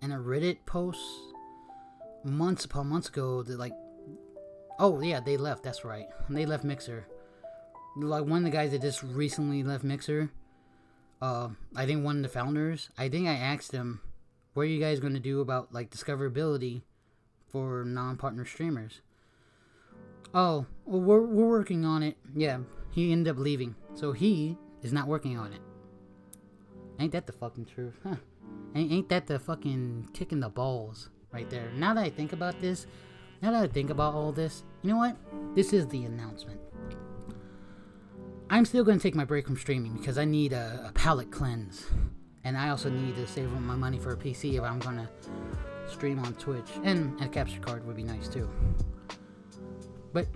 in 0.00 0.12
a 0.12 0.18
Reddit 0.18 0.58
post 0.66 1.00
months 2.24 2.64
upon 2.64 2.88
months 2.88 3.08
ago 3.08 3.42
that 3.42 3.58
like, 3.58 3.74
oh 4.78 5.00
yeah, 5.02 5.20
they 5.20 5.36
left. 5.36 5.62
That's 5.62 5.84
right, 5.84 6.06
they 6.30 6.46
left 6.46 6.64
Mixer. 6.64 7.06
Like 7.96 8.24
one 8.24 8.38
of 8.38 8.44
the 8.44 8.56
guys 8.56 8.70
that 8.70 8.80
just 8.80 9.02
recently 9.02 9.62
left 9.62 9.84
Mixer 9.84 10.30
uh, 11.24 11.48
I 11.74 11.86
think 11.86 12.04
one 12.04 12.16
of 12.16 12.22
the 12.22 12.28
founders, 12.28 12.90
I 12.98 13.08
think 13.08 13.26
I 13.26 13.32
asked 13.32 13.72
him, 13.72 14.00
what 14.52 14.64
are 14.64 14.66
you 14.66 14.78
guys 14.78 15.00
going 15.00 15.14
to 15.14 15.20
do 15.20 15.40
about 15.40 15.72
like 15.72 15.90
discoverability 15.90 16.82
for 17.48 17.82
non-partner 17.82 18.44
streamers? 18.44 19.00
Oh, 20.34 20.66
well, 20.84 21.00
we're, 21.00 21.22
we're 21.22 21.48
working 21.48 21.84
on 21.84 22.02
it. 22.02 22.16
Yeah, 22.34 22.58
he 22.90 23.12
ended 23.12 23.30
up 23.30 23.38
leaving. 23.38 23.76
So 23.94 24.12
he 24.12 24.58
is 24.82 24.92
not 24.92 25.06
working 25.06 25.38
on 25.38 25.52
it. 25.52 25.60
Ain't 26.98 27.12
that 27.12 27.26
the 27.26 27.32
fucking 27.32 27.66
truth? 27.66 27.94
Huh. 28.02 28.16
Ain't, 28.74 28.92
ain't 28.92 29.08
that 29.10 29.26
the 29.28 29.38
fucking 29.38 30.10
kicking 30.12 30.40
the 30.40 30.48
balls 30.48 31.10
right 31.32 31.48
there? 31.48 31.70
Now 31.76 31.94
that 31.94 32.04
I 32.04 32.10
think 32.10 32.32
about 32.32 32.60
this, 32.60 32.86
now 33.42 33.52
that 33.52 33.62
I 33.62 33.68
think 33.68 33.90
about 33.90 34.14
all 34.14 34.32
this, 34.32 34.64
you 34.82 34.90
know 34.90 34.96
what? 34.96 35.16
This 35.54 35.72
is 35.72 35.86
the 35.86 36.04
announcement. 36.04 36.60
I'm 38.50 38.64
still 38.64 38.84
going 38.84 38.98
to 38.98 39.02
take 39.02 39.14
my 39.14 39.24
break 39.24 39.46
from 39.46 39.56
streaming 39.56 39.96
because 39.96 40.18
I 40.18 40.24
need 40.24 40.52
a, 40.52 40.86
a 40.88 40.92
palate 40.92 41.30
cleanse. 41.30 41.86
And 42.42 42.58
I 42.58 42.68
also 42.68 42.90
need 42.90 43.14
to 43.16 43.26
save 43.26 43.52
up 43.54 43.60
my 43.60 43.74
money 43.76 43.98
for 43.98 44.12
a 44.12 44.16
PC 44.16 44.54
if 44.54 44.62
I'm 44.62 44.78
going 44.80 44.96
to 44.96 45.08
stream 45.90 46.18
on 46.18 46.34
Twitch. 46.34 46.68
And 46.82 47.20
a 47.22 47.28
capture 47.28 47.60
card 47.60 47.86
would 47.86 47.96
be 47.96 48.02
nice 48.02 48.28
too. 48.28 48.48
But 50.14 50.26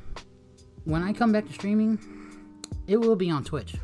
when 0.85 1.03
I 1.03 1.15
come 1.15 1.33
back 1.33 1.47
to 1.47 1.53
streaming, 1.55 1.99
it 2.87 2.99
will 2.99 3.17
be 3.17 3.31
on 3.31 3.43
Twitch. 3.45 3.77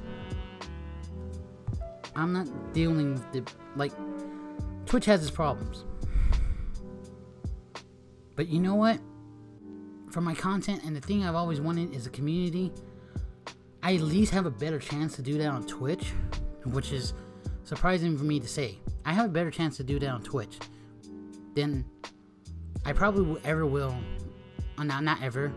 I'm 2.15 2.35
not 2.35 2.75
dealing 2.75 3.15
with 3.15 3.33
the. 3.33 3.53
Like, 3.75 3.93
Twitch 4.85 5.07
has 5.07 5.23
its 5.23 5.31
problems. 5.31 5.87
But 8.37 8.49
you 8.49 8.61
know 8.61 8.75
what? 8.75 9.01
for 10.15 10.21
my 10.21 10.33
content 10.33 10.85
and 10.85 10.95
the 10.95 11.01
thing 11.01 11.25
I've 11.25 11.35
always 11.35 11.61
wanted 11.61 11.93
is 11.93 12.07
a 12.07 12.11
community. 12.11 12.71
I 13.83 13.97
at 13.97 14.01
least 14.01 14.33
have 14.33 14.47
a 14.47 14.51
better 14.51 14.79
chance 14.79 15.17
to 15.17 15.23
do 15.23 15.37
that 15.39 15.49
on 15.49 15.67
Twitch, 15.67 16.13
which 16.67 16.93
is 16.93 17.15
surprising 17.65 18.17
for 18.17 18.23
me 18.23 18.39
to 18.39 18.47
say. 18.47 18.79
I 19.05 19.13
have 19.13 19.27
a 19.27 19.29
better 19.29 19.51
chance 19.51 19.77
to 19.79 19.83
do 19.83 19.99
that 19.99 20.09
on 20.09 20.23
Twitch 20.23 20.57
than 21.57 21.85
I 22.85 22.93
probably 22.93 23.41
ever 23.43 23.67
will. 23.67 23.93
Uh, 24.79 24.85
not 24.85 25.03
not 25.03 25.21
ever. 25.21 25.53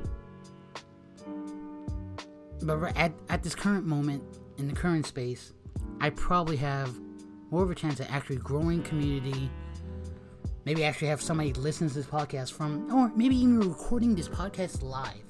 But 2.68 2.98
at, 2.98 3.14
at 3.30 3.44
this 3.44 3.56
current 3.56 3.86
moment, 3.86 4.22
in 4.58 4.68
the 4.68 4.74
current 4.74 5.06
space, 5.06 5.54
I 6.02 6.10
probably 6.10 6.58
have 6.58 6.94
more 7.50 7.64
of 7.64 7.72
a 7.72 7.76
chance 7.76 8.02
of 8.02 8.08
actually 8.12 8.36
growing 8.36 8.84
community. 8.84 9.50
Maybe 10.66 10.84
actually 10.84 11.08
have 11.08 11.22
somebody 11.22 11.54
listen 11.54 11.88
to 11.88 11.94
this 11.94 12.06
podcast 12.06 12.52
from, 12.52 12.94
or 12.94 13.10
maybe 13.16 13.38
even 13.38 13.62
recording 13.62 14.16
this 14.16 14.28
podcast 14.28 14.84
live. 14.84 15.24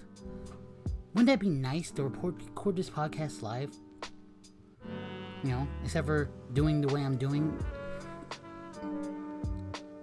Wouldn't 1.13 1.27
that 1.27 1.39
be 1.39 1.49
nice 1.49 1.91
to 1.91 2.03
report, 2.03 2.41
record 2.43 2.75
this 2.75 2.89
podcast 2.89 3.43
live? 3.43 3.69
You 5.43 5.51
know, 5.51 5.67
except 5.83 6.07
for 6.07 6.31
doing 6.53 6.81
the 6.81 6.91
way 6.91 7.01
I'm 7.01 7.17
doing. 7.17 7.55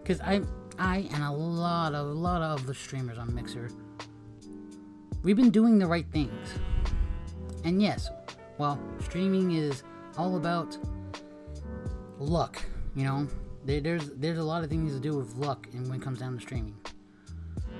Because 0.00 0.20
I, 0.20 0.40
I 0.78 1.08
and 1.12 1.24
a 1.24 1.32
lot 1.32 1.94
of, 1.94 2.06
a 2.06 2.12
lot 2.12 2.42
of 2.42 2.64
the 2.64 2.74
streamers 2.74 3.18
on 3.18 3.34
Mixer, 3.34 3.70
we've 5.24 5.36
been 5.36 5.50
doing 5.50 5.80
the 5.80 5.86
right 5.88 6.06
things. 6.12 6.48
And 7.64 7.80
yes, 7.80 8.10
well, 8.58 8.78
streaming 9.00 9.52
is 9.52 9.82
all 10.18 10.36
about 10.36 10.76
luck, 12.18 12.62
you 12.94 13.04
know. 13.04 13.26
There, 13.64 13.80
there's 13.80 14.10
there's 14.10 14.36
a 14.36 14.44
lot 14.44 14.62
of 14.62 14.68
things 14.68 14.92
to 14.92 15.00
do 15.00 15.16
with 15.16 15.34
luck 15.36 15.66
and 15.72 15.88
when 15.88 16.00
it 16.00 16.04
comes 16.04 16.18
down 16.18 16.36
to 16.36 16.40
streaming. 16.40 16.76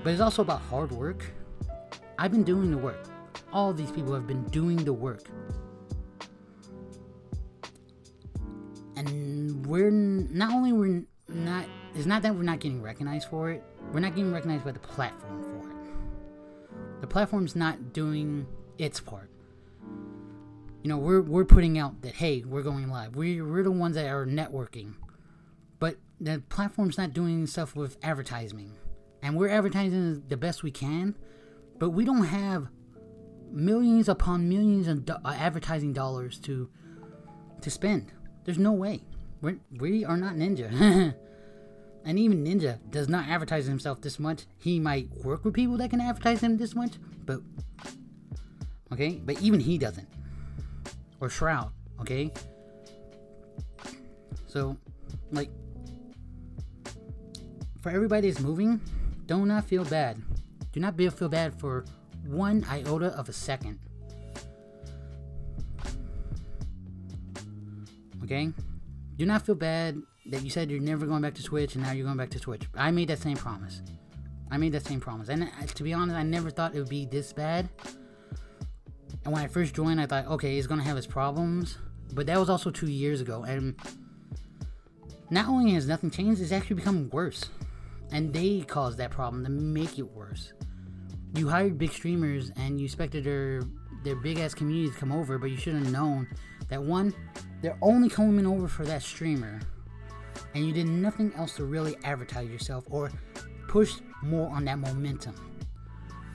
But 0.03 0.13
it's 0.13 0.21
also 0.21 0.41
about 0.41 0.61
hard 0.61 0.91
work. 0.91 1.23
I've 2.17 2.31
been 2.31 2.43
doing 2.43 2.71
the 2.71 2.77
work. 2.77 3.07
All 3.53 3.71
these 3.73 3.91
people 3.91 4.13
have 4.13 4.25
been 4.25 4.43
doing 4.45 4.77
the 4.77 4.93
work. 4.93 5.29
And 8.95 9.65
we're 9.67 9.91
not 9.91 10.51
only 10.51 10.73
we're 10.73 11.03
not 11.29 11.65
it's 11.93 12.07
not 12.07 12.23
that 12.23 12.33
we're 12.33 12.43
not 12.43 12.59
getting 12.59 12.81
recognized 12.81 13.29
for 13.29 13.51
it. 13.51 13.63
We're 13.93 13.99
not 13.99 14.15
getting 14.15 14.33
recognized 14.33 14.65
by 14.65 14.71
the 14.71 14.79
platform 14.79 15.43
for 15.43 15.69
it. 15.69 17.01
The 17.01 17.07
platform's 17.07 17.55
not 17.55 17.93
doing 17.93 18.47
its 18.79 18.99
part 18.99 19.29
you 20.85 20.89
know, 20.89 20.97
we're 20.97 21.21
we're 21.21 21.45
putting 21.45 21.79
out 21.79 22.03
that 22.03 22.13
hey, 22.13 22.43
we're 22.45 22.61
going 22.61 22.91
live. 22.91 23.15
We 23.15 23.41
we're 23.41 23.63
the 23.63 23.71
ones 23.71 23.95
that 23.95 24.05
are 24.05 24.27
networking, 24.27 24.93
but 25.79 25.95
the 26.21 26.43
platform's 26.47 26.95
not 26.95 27.11
doing 27.11 27.47
stuff 27.47 27.75
with 27.75 27.97
advertising, 28.03 28.71
and 29.23 29.35
we're 29.35 29.49
advertising 29.49 30.21
the 30.27 30.37
best 30.37 30.61
we 30.61 30.69
can, 30.69 31.17
but 31.79 31.89
we 31.89 32.05
don't 32.05 32.25
have 32.25 32.67
millions 33.49 34.07
upon 34.07 34.47
millions 34.47 34.87
of 34.87 35.07
do- 35.07 35.17
uh, 35.25 35.35
advertising 35.35 35.91
dollars 35.91 36.37
to 36.41 36.69
to 37.61 37.71
spend. 37.71 38.13
There's 38.43 38.59
no 38.59 38.71
way. 38.71 39.01
We're, 39.41 39.57
we 39.79 40.05
are 40.05 40.17
not 40.17 40.35
Ninja. 40.35 40.69
and 42.05 42.19
even 42.19 42.45
Ninja 42.45 42.77
does 42.91 43.09
not 43.09 43.27
advertise 43.27 43.65
himself 43.65 44.01
this 44.01 44.19
much. 44.19 44.45
He 44.59 44.79
might 44.79 45.09
work 45.23 45.45
with 45.45 45.55
people 45.55 45.77
that 45.77 45.89
can 45.89 45.99
advertise 45.99 46.41
him 46.41 46.57
this 46.57 46.75
much, 46.75 46.91
but 47.25 47.39
okay, 48.93 49.19
but 49.25 49.41
even 49.41 49.61
he 49.61 49.79
doesn't 49.79 50.07
or 51.19 51.29
Shroud, 51.29 51.71
okay? 52.01 52.31
So, 54.47 54.77
like, 55.31 55.49
for 57.81 57.89
everybody 57.89 58.29
that's 58.29 58.41
moving, 58.41 58.81
do 59.25 59.45
not 59.45 59.65
feel 59.65 59.85
bad. 59.85 60.21
Do 60.71 60.79
not 60.79 60.97
be, 60.97 61.09
feel 61.09 61.29
bad 61.29 61.59
for 61.59 61.85
one 62.25 62.65
iota 62.69 63.07
of 63.17 63.29
a 63.29 63.33
second. 63.33 63.79
Okay? 68.23 68.51
Do 69.17 69.25
not 69.25 69.45
feel 69.45 69.55
bad 69.55 70.01
that 70.27 70.41
you 70.41 70.49
said 70.49 70.71
you're 70.71 70.79
never 70.79 71.05
going 71.05 71.21
back 71.21 71.35
to 71.35 71.43
Twitch 71.43 71.75
and 71.75 71.83
now 71.83 71.91
you're 71.91 72.05
going 72.05 72.17
back 72.17 72.31
to 72.31 72.39
Twitch. 72.39 72.63
I 72.75 72.91
made 72.91 73.09
that 73.09 73.19
same 73.19 73.37
promise. 73.37 73.81
I 74.49 74.57
made 74.57 74.71
that 74.73 74.85
same 74.85 74.99
promise. 74.99 75.29
And 75.29 75.43
uh, 75.43 75.65
to 75.67 75.83
be 75.83 75.93
honest, 75.93 76.15
I 76.15 76.23
never 76.23 76.49
thought 76.49 76.75
it 76.75 76.79
would 76.79 76.89
be 76.89 77.05
this 77.05 77.33
bad. 77.33 77.69
And 79.25 79.33
when 79.33 79.43
I 79.43 79.47
first 79.47 79.73
joined, 79.73 79.99
I 79.99 80.05
thought, 80.05 80.27
okay, 80.27 80.55
he's 80.55 80.67
gonna 80.67 80.83
have 80.83 80.95
his 80.95 81.07
problems. 81.07 81.77
But 82.13 82.27
that 82.27 82.39
was 82.39 82.49
also 82.49 82.69
two 82.69 82.87
years 82.87 83.19
ago, 83.19 83.43
and 83.43 83.75
not 85.29 85.47
only 85.47 85.73
has 85.73 85.87
nothing 85.87 86.11
changed, 86.11 86.39
it's 86.39 86.51
actually 86.51 86.77
become 86.77 87.09
worse. 87.09 87.49
And 88.11 88.31
they 88.31 88.61
caused 88.61 88.99
that 88.99 89.09
problem 89.09 89.43
to 89.43 89.49
make 89.49 89.97
it 89.97 90.03
worse. 90.03 90.53
You 91.35 91.49
hired 91.49 91.77
big 91.77 91.91
streamers 91.91 92.51
and 92.55 92.79
you 92.79 92.85
expected 92.85 93.23
their 93.23 93.63
their 94.03 94.15
big 94.15 94.37
ass 94.37 94.53
community 94.53 94.93
to 94.93 94.99
come 94.99 95.11
over, 95.11 95.39
but 95.39 95.49
you 95.49 95.57
should 95.57 95.73
have 95.73 95.91
known 95.91 96.27
that 96.69 96.81
one, 96.81 97.13
they're 97.61 97.77
only 97.81 98.07
coming 98.07 98.45
over 98.45 98.67
for 98.67 98.85
that 98.85 99.01
streamer, 99.01 99.59
and 100.53 100.65
you 100.65 100.71
did 100.71 100.87
nothing 100.87 101.33
else 101.35 101.55
to 101.55 101.65
really 101.65 101.97
advertise 102.03 102.47
yourself 102.47 102.85
or 102.89 103.11
push 103.67 103.95
more 104.21 104.49
on 104.51 104.63
that 104.65 104.77
momentum. 104.77 105.33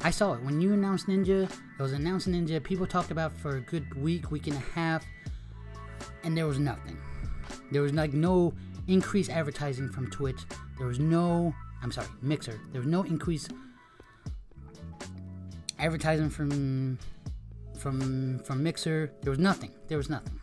I 0.03 0.11
saw 0.11 0.33
it 0.33 0.43
when 0.43 0.61
you 0.61 0.73
announced 0.73 1.09
Ninja. 1.09 1.45
It 1.45 1.83
was 1.83 1.93
announced 1.93 2.27
Ninja. 2.27 2.63
People 2.63 2.87
talked 2.87 3.11
about 3.11 3.33
for 3.33 3.57
a 3.57 3.61
good 3.61 3.95
week, 3.95 4.31
week 4.31 4.47
and 4.47 4.57
a 4.57 4.61
half, 4.75 5.05
and 6.25 6.37
there 6.37 6.47
was 6.47 6.59
nothing. 6.59 6.97
There 7.71 7.83
was 7.83 7.93
like 7.93 8.15
no 8.15 8.55
increased 8.89 9.31
advertising 9.31 9.91
from 9.91 10.11
Twitch. 10.11 10.41
There 10.79 10.87
was 10.87 10.99
no, 10.99 11.55
I'm 11.83 11.93
sorry, 11.93 12.09
Mixer. 12.23 12.59
There 12.73 12.81
was 12.81 12.89
no 12.89 13.03
increase 13.03 13.47
advertising 15.79 16.31
from 16.31 16.99
from 17.79 18.39
from 18.41 18.63
Mixer. 18.63 19.13
There 19.21 19.31
was 19.31 19.39
nothing. 19.39 19.71
There 19.89 19.99
was 19.99 20.09
nothing. 20.09 20.41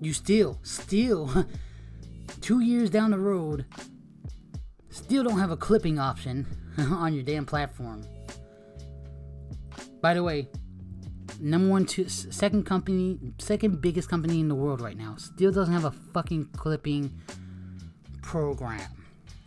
You 0.00 0.12
still, 0.12 0.58
still, 0.62 1.46
two 2.42 2.60
years 2.60 2.90
down 2.90 3.10
the 3.10 3.18
road, 3.18 3.64
still 4.90 5.24
don't 5.24 5.38
have 5.38 5.50
a 5.50 5.56
clipping 5.56 5.98
option 5.98 6.46
on 6.78 7.14
your 7.14 7.24
damn 7.24 7.46
platform. 7.46 8.04
By 10.00 10.14
the 10.14 10.22
way, 10.22 10.48
number 11.40 11.68
one, 11.68 11.86
two, 11.86 12.08
second 12.08 12.64
company, 12.64 13.18
second 13.38 13.80
biggest 13.80 14.08
company 14.08 14.40
in 14.40 14.48
the 14.48 14.54
world 14.54 14.80
right 14.80 14.96
now, 14.96 15.16
still 15.16 15.52
doesn't 15.52 15.74
have 15.74 15.84
a 15.84 15.90
fucking 15.90 16.50
clipping 16.56 17.12
program. 18.22 18.90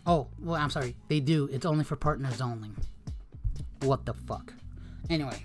Oh, 0.05 0.27
well, 0.39 0.55
I'm 0.55 0.69
sorry, 0.69 0.95
they 1.07 1.19
do. 1.19 1.47
It's 1.51 1.65
only 1.65 1.83
for 1.83 1.95
partners 1.95 2.41
only. 2.41 2.71
What 3.81 4.05
the 4.05 4.13
fuck? 4.13 4.53
Anyway, 5.09 5.43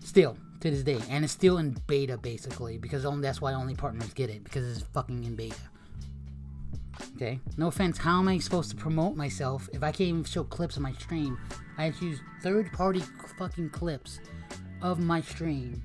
still 0.00 0.36
to 0.60 0.70
this 0.70 0.82
day, 0.82 1.00
and 1.08 1.24
it's 1.24 1.32
still 1.32 1.58
in 1.58 1.76
beta 1.86 2.18
basically 2.18 2.78
because 2.78 3.04
only 3.04 3.22
that's 3.22 3.40
why 3.40 3.54
only 3.54 3.74
partners 3.74 4.12
get 4.12 4.30
it 4.30 4.44
because 4.44 4.76
it's 4.76 4.86
fucking 4.88 5.24
in 5.24 5.34
beta. 5.34 5.56
Okay, 7.22 7.38
no 7.58 7.66
offense. 7.66 7.98
How 7.98 8.18
am 8.18 8.28
I 8.28 8.38
supposed 8.38 8.70
to 8.70 8.76
promote 8.76 9.14
myself 9.14 9.68
if 9.74 9.82
I 9.82 9.92
can't 9.92 10.08
even 10.08 10.24
show 10.24 10.42
clips 10.42 10.76
of 10.76 10.82
my 10.82 10.94
stream? 10.94 11.36
I 11.76 11.84
have 11.84 11.98
to 11.98 12.06
use 12.06 12.20
third 12.42 12.72
party 12.72 13.02
fucking 13.36 13.70
clips 13.70 14.20
of 14.80 15.00
my 15.00 15.20
stream 15.20 15.82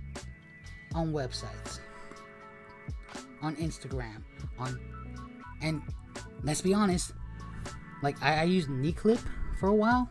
on 0.94 1.12
websites, 1.12 1.80
on 3.42 3.58
Instagram, 3.58 4.24
on. 4.58 4.80
And 5.62 5.82
let's 6.42 6.62
be 6.62 6.74
honest, 6.74 7.12
like 8.02 8.16
I, 8.24 8.40
I 8.40 8.44
used 8.44 8.70
Neeclip 8.70 9.20
for 9.60 9.68
a 9.68 9.76
while 9.76 10.10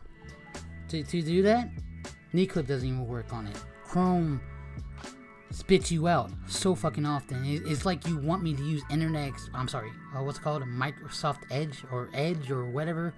to, 0.88 1.02
to 1.02 1.22
do 1.22 1.40
that. 1.40 1.70
Neeclip 2.34 2.66
doesn't 2.66 2.86
even 2.86 3.08
work 3.08 3.32
on 3.32 3.46
it. 3.46 3.56
Chrome 3.86 4.42
spits 5.54 5.90
you 5.90 6.08
out 6.08 6.30
so 6.48 6.74
fucking 6.74 7.06
often. 7.06 7.42
It's 7.44 7.86
like 7.86 8.06
you 8.06 8.18
want 8.18 8.42
me 8.42 8.54
to 8.54 8.62
use 8.62 8.82
Internet. 8.90 9.32
I'm 9.54 9.68
sorry, 9.68 9.90
uh, 10.14 10.22
what's 10.22 10.38
it 10.38 10.42
called? 10.42 10.62
Microsoft 10.62 11.42
Edge 11.50 11.84
or 11.92 12.10
Edge 12.12 12.50
or 12.50 12.66
whatever, 12.66 13.14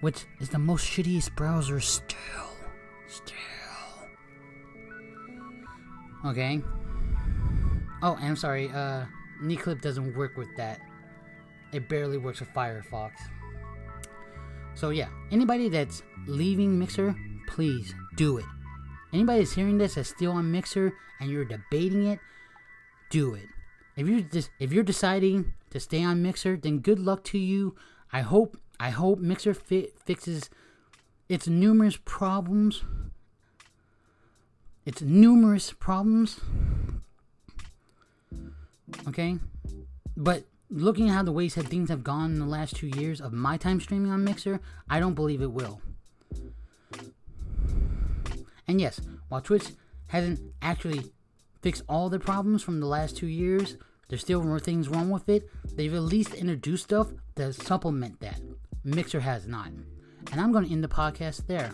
which 0.00 0.26
is 0.38 0.48
the 0.50 0.58
most 0.58 0.86
shittiest 0.86 1.34
browser 1.34 1.80
still. 1.80 2.18
Still. 3.08 3.36
Okay. 6.26 6.62
Oh, 8.02 8.16
I'm 8.20 8.36
sorry. 8.36 8.68
Uh, 8.68 9.06
Neeclip 9.42 9.80
doesn't 9.80 10.16
work 10.16 10.36
with 10.36 10.48
that. 10.56 10.80
It 11.72 11.88
barely 11.88 12.18
works 12.18 12.40
with 12.40 12.52
Firefox. 12.52 13.12
So 14.74 14.90
yeah, 14.90 15.08
anybody 15.30 15.68
that's 15.68 16.02
leaving 16.26 16.78
Mixer, 16.78 17.14
please 17.48 17.94
do 18.16 18.38
it. 18.38 18.44
Anybody 19.12 19.40
that's 19.40 19.54
hearing 19.54 19.78
this 19.78 19.94
that's 19.94 20.08
still 20.08 20.32
on 20.32 20.52
Mixer 20.52 20.92
and 21.20 21.30
you're 21.30 21.44
debating 21.44 22.06
it, 22.06 22.18
do 23.10 23.34
it. 23.34 23.48
If 23.96 24.06
you're 24.06 24.44
if 24.60 24.72
you're 24.72 24.84
deciding 24.84 25.54
to 25.70 25.80
stay 25.80 26.04
on 26.04 26.22
Mixer, 26.22 26.56
then 26.56 26.78
good 26.78 26.98
luck 26.98 27.24
to 27.24 27.38
you. 27.38 27.74
I 28.12 28.20
hope 28.20 28.56
I 28.78 28.90
hope 28.90 29.18
Mixer 29.18 29.54
fi- 29.54 29.90
fixes 30.04 30.50
its 31.28 31.48
numerous 31.48 31.98
problems. 32.04 32.84
Its 34.84 35.02
numerous 35.02 35.72
problems. 35.72 36.40
Okay? 39.06 39.38
But 40.16 40.44
looking 40.70 41.08
at 41.08 41.14
how 41.14 41.22
the 41.22 41.32
ways 41.32 41.54
that 41.54 41.66
things 41.66 41.90
have 41.90 42.04
gone 42.04 42.32
in 42.32 42.38
the 42.38 42.46
last 42.46 42.76
two 42.76 42.88
years 42.88 43.20
of 43.20 43.32
my 43.32 43.56
time 43.56 43.80
streaming 43.80 44.10
on 44.10 44.24
Mixer, 44.24 44.60
I 44.88 45.00
don't 45.00 45.14
believe 45.14 45.42
it 45.42 45.52
will. 45.52 45.80
And 48.68 48.80
yes, 48.80 49.00
while 49.28 49.40
Twitch 49.40 49.70
hasn't 50.08 50.40
actually 50.62 51.02
fixed 51.62 51.82
all 51.88 52.08
the 52.08 52.20
problems 52.20 52.62
from 52.62 52.80
the 52.80 52.86
last 52.86 53.16
two 53.16 53.26
years, 53.26 53.76
there's 54.08 54.20
still 54.20 54.42
more 54.42 54.60
things 54.60 54.88
wrong 54.88 55.10
with 55.10 55.28
it. 55.28 55.50
They've 55.74 55.92
at 55.92 56.02
least 56.02 56.34
introduced 56.34 56.84
stuff 56.84 57.08
to 57.36 57.52
supplement 57.52 58.20
that. 58.20 58.40
Mixer 58.84 59.20
has 59.20 59.46
not. 59.46 59.68
And 60.32 60.40
I'm 60.40 60.52
going 60.52 60.66
to 60.66 60.70
end 60.72 60.84
the 60.84 60.88
podcast 60.88 61.46
there. 61.46 61.72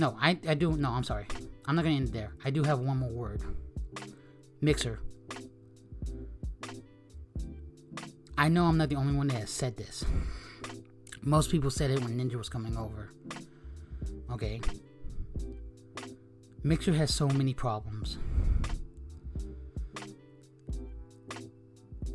No, 0.00 0.16
I, 0.20 0.38
I 0.48 0.54
do. 0.54 0.72
No, 0.72 0.90
I'm 0.90 1.04
sorry. 1.04 1.26
I'm 1.66 1.76
not 1.76 1.84
going 1.84 1.96
to 1.96 2.02
end 2.02 2.12
there. 2.12 2.32
I 2.44 2.50
do 2.50 2.62
have 2.62 2.80
one 2.80 2.98
more 2.98 3.10
word 3.10 3.42
Mixer. 4.60 5.00
I 8.38 8.48
know 8.48 8.64
I'm 8.64 8.78
not 8.78 8.88
the 8.88 8.96
only 8.96 9.14
one 9.14 9.28
that 9.28 9.40
has 9.40 9.50
said 9.50 9.76
this. 9.76 10.04
Most 11.22 11.50
people 11.50 11.70
said 11.70 11.90
it 11.90 12.00
when 12.00 12.18
Ninja 12.18 12.34
was 12.34 12.48
coming 12.48 12.76
over. 12.76 13.12
Okay. 14.32 14.60
Mixer 16.64 16.92
has 16.92 17.12
so 17.12 17.28
many 17.28 17.54
problems. 17.54 18.18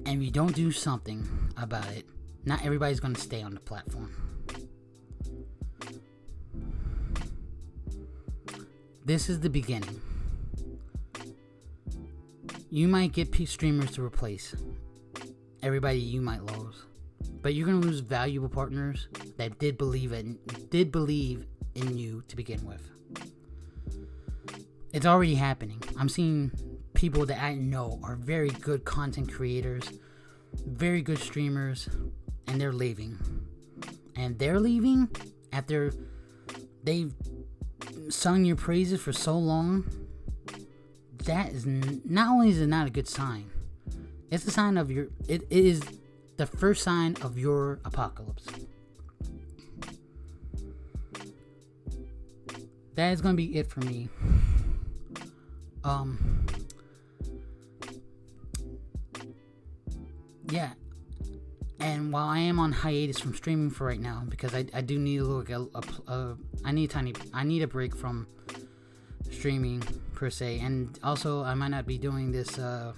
And 0.06 0.22
if 0.22 0.22
you 0.22 0.32
don't 0.32 0.56
do 0.56 0.72
something 0.72 1.28
about 1.58 1.88
it, 1.92 2.06
not 2.46 2.64
everybody's 2.64 3.02
going 3.02 3.14
to 3.14 3.22
stay 3.22 3.42
on 3.42 3.54
the 3.54 3.60
platform. 3.60 4.28
This 9.04 9.30
is 9.30 9.40
the 9.40 9.50
beginning. 9.50 10.02
You 12.70 12.88
might 12.88 13.14
get 13.14 13.34
streamers 13.48 13.92
to 13.92 14.04
replace 14.04 14.54
everybody 15.64 16.00
you 16.00 16.22
might 16.22 16.44
lose, 16.44 16.84
but 17.42 17.54
you're 17.54 17.66
gonna 17.66 17.80
lose 17.80 18.02
valuable 18.02 18.50
partners 18.50 19.08
that 19.38 19.60
did 19.60 19.78
believe 19.78 20.12
in 20.12 20.38
did 20.70 20.92
believe 20.92 21.46
in 21.76 21.98
you 21.98 22.22
to 22.28 22.36
begin 22.36 22.66
with. 22.66 22.97
It's 24.94 25.06
already 25.06 25.36
happening. 25.36 25.82
I'm 25.98 26.10
seeing 26.10 26.52
people 26.94 27.26
that 27.28 27.42
I 27.42 27.56
know 27.56 28.00
are 28.04 28.16
very 28.16 28.50
good 28.50 28.86
content 28.86 29.32
creators, 29.32 29.92
very 30.66 31.02
good 31.02 31.20
streamers, 31.20 31.90
and 32.48 32.60
they're 32.60 32.74
leaving. 32.74 33.18
And 34.16 34.40
they're 34.40 34.60
leaving 34.60 35.10
after 35.52 35.94
they've 36.84 37.14
sung 38.10 38.46
your 38.46 38.56
praises 38.56 39.02
for 39.02 39.14
so 39.14 39.38
long. 39.38 39.86
That 41.26 41.52
is 41.52 41.66
not 41.66 42.30
only 42.30 42.50
is 42.50 42.62
it 42.62 42.68
not 42.68 42.88
a 42.88 42.90
good 42.90 43.08
sign, 43.08 43.52
it's 44.32 44.46
a 44.46 44.52
sign 44.52 44.78
of 44.78 44.90
your. 44.90 45.08
It 45.28 45.44
is 45.50 45.82
the 46.38 46.46
first 46.46 46.84
sign 46.84 47.18
of 47.22 47.38
your 47.38 47.80
apocalypse. 47.84 48.46
That 52.96 53.12
is 53.12 53.22
gonna 53.22 53.36
be 53.36 53.58
it 53.58 53.68
for 53.68 53.82
me. 53.82 54.10
Um. 55.88 56.44
Yeah, 60.50 60.72
and 61.80 62.12
while 62.12 62.28
I 62.28 62.40
am 62.40 62.60
on 62.60 62.74
hiatus 62.74 63.20
from 63.20 63.34
streaming 63.34 63.70
for 63.70 63.88
right 63.88 64.00
now, 64.00 64.24
because 64.28 64.54
I, 64.54 64.66
I 64.74 64.82
do 64.82 65.00
need 65.00 65.22
a 65.22 65.24
little, 65.24 65.70
a, 65.76 65.80
a, 65.80 66.14
a, 66.14 66.38
I 66.66 66.72
need 66.72 66.90
a 66.90 66.94
tiny, 66.94 67.14
I 67.34 67.44
need 67.44 67.62
a 67.62 67.68
break 67.68 67.96
from 67.96 68.28
streaming 69.32 69.82
per 70.14 70.30
se, 70.30 70.60
and 70.60 70.98
also 71.04 71.44
I 71.44 71.54
might 71.54 71.70
not 71.70 71.86
be 71.86 71.98
doing 71.98 72.32
this 72.32 72.60
uh, 72.60 72.94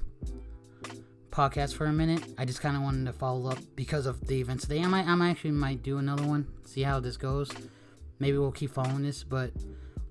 podcast 1.32 1.76
for 1.76 1.86
a 1.86 1.94
minute. 1.94 2.24
I 2.38 2.46
just 2.46 2.62
kind 2.62 2.76
of 2.76 2.82
wanted 2.82 3.06
to 3.06 3.14
follow 3.14 3.52
up 3.52 3.60
because 3.76 4.06
of 4.08 4.26
the 4.28 4.40
events 4.40 4.64
today. 4.68 4.82
I 4.82 4.88
might, 4.88 5.08
I 5.08 5.30
actually 5.30 5.52
might 5.52 5.84
do 5.84 5.98
another 6.00 6.26
one, 6.26 6.48
see 6.66 6.82
how 6.82 7.00
this 7.00 7.18
goes. 7.18 7.52
Maybe 8.20 8.38
we'll 8.38 8.52
keep 8.52 8.72
following 8.72 9.04
this, 9.04 9.24
but 9.24 9.52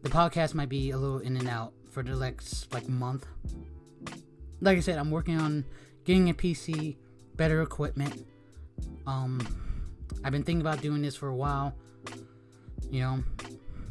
the 0.02 0.10
podcast 0.10 0.54
might 0.54 0.68
be 0.68 0.90
a 0.90 0.98
little 0.98 1.18
in 1.18 1.36
and 1.36 1.48
out 1.48 1.72
for 1.90 2.02
the 2.02 2.16
next 2.16 2.72
like 2.72 2.88
month. 2.88 3.26
Like 4.60 4.78
I 4.78 4.80
said, 4.80 4.98
I'm 4.98 5.10
working 5.10 5.38
on 5.38 5.64
getting 6.04 6.30
a 6.30 6.34
PC, 6.34 6.96
better 7.36 7.62
equipment 7.62 8.26
um, 9.08 9.40
I've 10.22 10.32
been 10.32 10.42
thinking 10.42 10.60
about 10.60 10.82
doing 10.82 11.00
this 11.00 11.16
for 11.16 11.28
a 11.28 11.34
while, 11.34 11.74
you 12.90 13.00
know, 13.00 13.24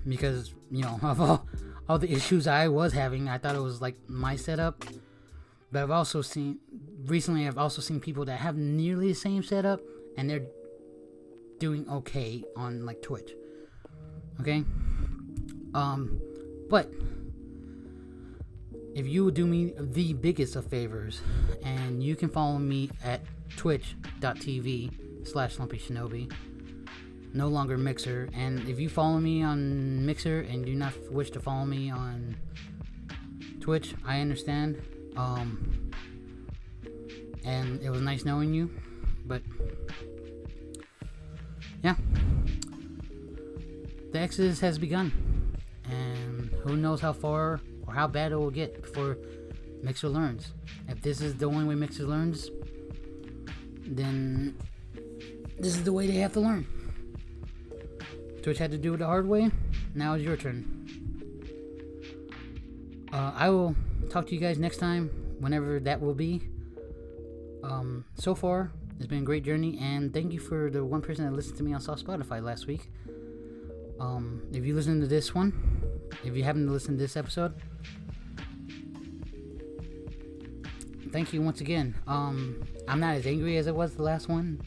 because 0.08 0.54
you 0.70 0.84
know 0.84 1.00
of 1.04 1.20
all 1.20 1.48
all 1.90 1.98
the 1.98 2.12
issues 2.12 2.48
I 2.48 2.68
was 2.68 2.94
having. 2.94 3.28
I 3.28 3.38
thought 3.38 3.56
it 3.56 3.62
was 3.62 3.82
like 3.82 3.96
my 4.08 4.36
setup, 4.36 4.86
but 5.72 5.84
I've 5.84 5.92
also 5.92 6.22
seen 6.22 6.60
recently. 7.06 7.48
I've 7.48 7.58
also 7.58 7.82
seen 7.82 8.00
people 8.00 8.26
that 8.26 8.38
have 8.38 8.56
nearly 8.58 9.10
the 9.10 9.16
same 9.16 9.42
setup 9.42 9.82
and 10.18 10.30
they're 10.30 10.46
doing 11.60 11.90
okay 11.90 12.44
on 12.56 12.86
like 12.86 13.02
Twitch. 13.02 13.32
Okay, 14.40 14.64
um, 15.74 16.22
but 16.70 16.92
if 18.96 19.08
you 19.08 19.26
would 19.26 19.34
do 19.34 19.46
me 19.46 19.74
the 19.80 20.14
biggest 20.14 20.56
of 20.56 20.66
favors, 20.66 21.22
and 21.64 22.04
you 22.04 22.16
can 22.16 22.30
follow 22.30 22.58
me 22.58 22.90
at 23.04 23.22
twitch.tv 23.56 25.28
slash 25.28 25.60
Lumpy 25.60 25.78
Shinobi. 25.78 26.32
No 27.34 27.48
longer 27.48 27.78
Mixer. 27.78 28.30
And 28.34 28.68
if 28.68 28.80
you 28.80 28.90
follow 28.90 29.20
me 29.20 29.44
on 29.44 30.06
Mixer 30.06 30.42
and 30.42 30.66
do 30.66 30.74
not 30.74 30.94
wish 31.12 31.30
to 31.32 31.40
follow 31.40 31.66
me 31.66 31.92
on 31.92 32.36
Twitch, 33.60 33.94
I 34.06 34.22
understand. 34.22 34.82
Um, 35.16 35.92
and 37.46 37.82
it 37.82 37.90
was 37.90 38.02
nice 38.02 38.26
knowing 38.26 38.54
you. 38.54 38.72
But 39.26 39.42
yeah, 41.84 41.96
the 44.12 44.20
exodus 44.20 44.60
has 44.62 44.80
begun, 44.80 45.12
and 45.86 46.50
who 46.64 46.76
knows 46.78 47.02
how 47.02 47.14
far 47.14 47.60
or 47.88 47.94
how 47.94 48.08
bad 48.08 48.32
it 48.32 48.36
will 48.36 48.52
get 48.52 48.82
before 48.82 49.18
Mixer 49.82 50.10
learns. 50.10 50.54
If 50.88 51.02
this 51.02 51.22
is 51.22 51.36
the 51.36 51.46
only 51.46 51.66
way 51.66 51.76
Mixer 51.76 52.04
learns, 52.04 52.50
then 53.86 54.56
this 55.58 55.76
is 55.76 55.84
the 55.84 55.94
way 55.94 56.08
they 56.08 56.18
have 56.18 56.34
to 56.34 56.40
learn. 56.40 56.68
Twitch 58.44 58.58
had 58.58 58.72
to 58.72 58.78
do 58.78 58.94
it 58.94 58.98
the 58.98 59.06
hard 59.06 59.28
way. 59.28 59.52
Now 59.96 60.14
it's 60.14 60.24
your 60.24 60.38
turn. 60.38 60.74
Uh, 63.12 63.32
I 63.36 63.50
will 63.50 63.76
talk 64.10 64.28
to 64.28 64.34
you 64.34 64.40
guys 64.40 64.58
next 64.58 64.78
time, 64.78 65.10
whenever 65.40 65.80
that 65.80 66.02
will 66.02 66.14
be. 66.14 66.42
Um, 67.64 68.06
so 68.16 68.36
far, 68.36 68.72
it's 68.98 69.08
been 69.08 69.20
a 69.20 69.26
great 69.26 69.44
journey, 69.44 69.78
and 69.82 70.14
thank 70.14 70.34
you 70.34 70.40
for 70.40 70.70
the 70.70 70.84
one 70.84 71.02
person 71.02 71.26
that 71.26 71.34
listened 71.34 71.58
to 71.58 71.64
me 71.64 71.74
on 71.74 71.82
Soft 71.82 72.06
Spotify 72.06 72.44
last 72.44 72.68
week. 72.68 72.90
Um, 74.00 74.44
if 74.54 74.66
you 74.66 74.76
listen 74.76 75.00
to 75.02 75.08
this 75.08 75.34
one, 75.34 75.52
if 76.24 76.36
you 76.36 76.44
haven't 76.44 76.72
listened 76.72 76.98
to 76.98 77.04
this 77.04 77.16
episode, 77.18 77.54
thank 81.12 81.34
you 81.34 81.42
once 81.42 81.62
again. 81.62 81.96
Um, 82.08 82.64
I'm 82.88 83.00
not 83.00 83.16
as 83.16 83.26
angry 83.26 83.58
as 83.58 83.68
I 83.68 83.72
was 83.72 83.96
the 83.96 84.04
last 84.04 84.30
one. 84.30 84.62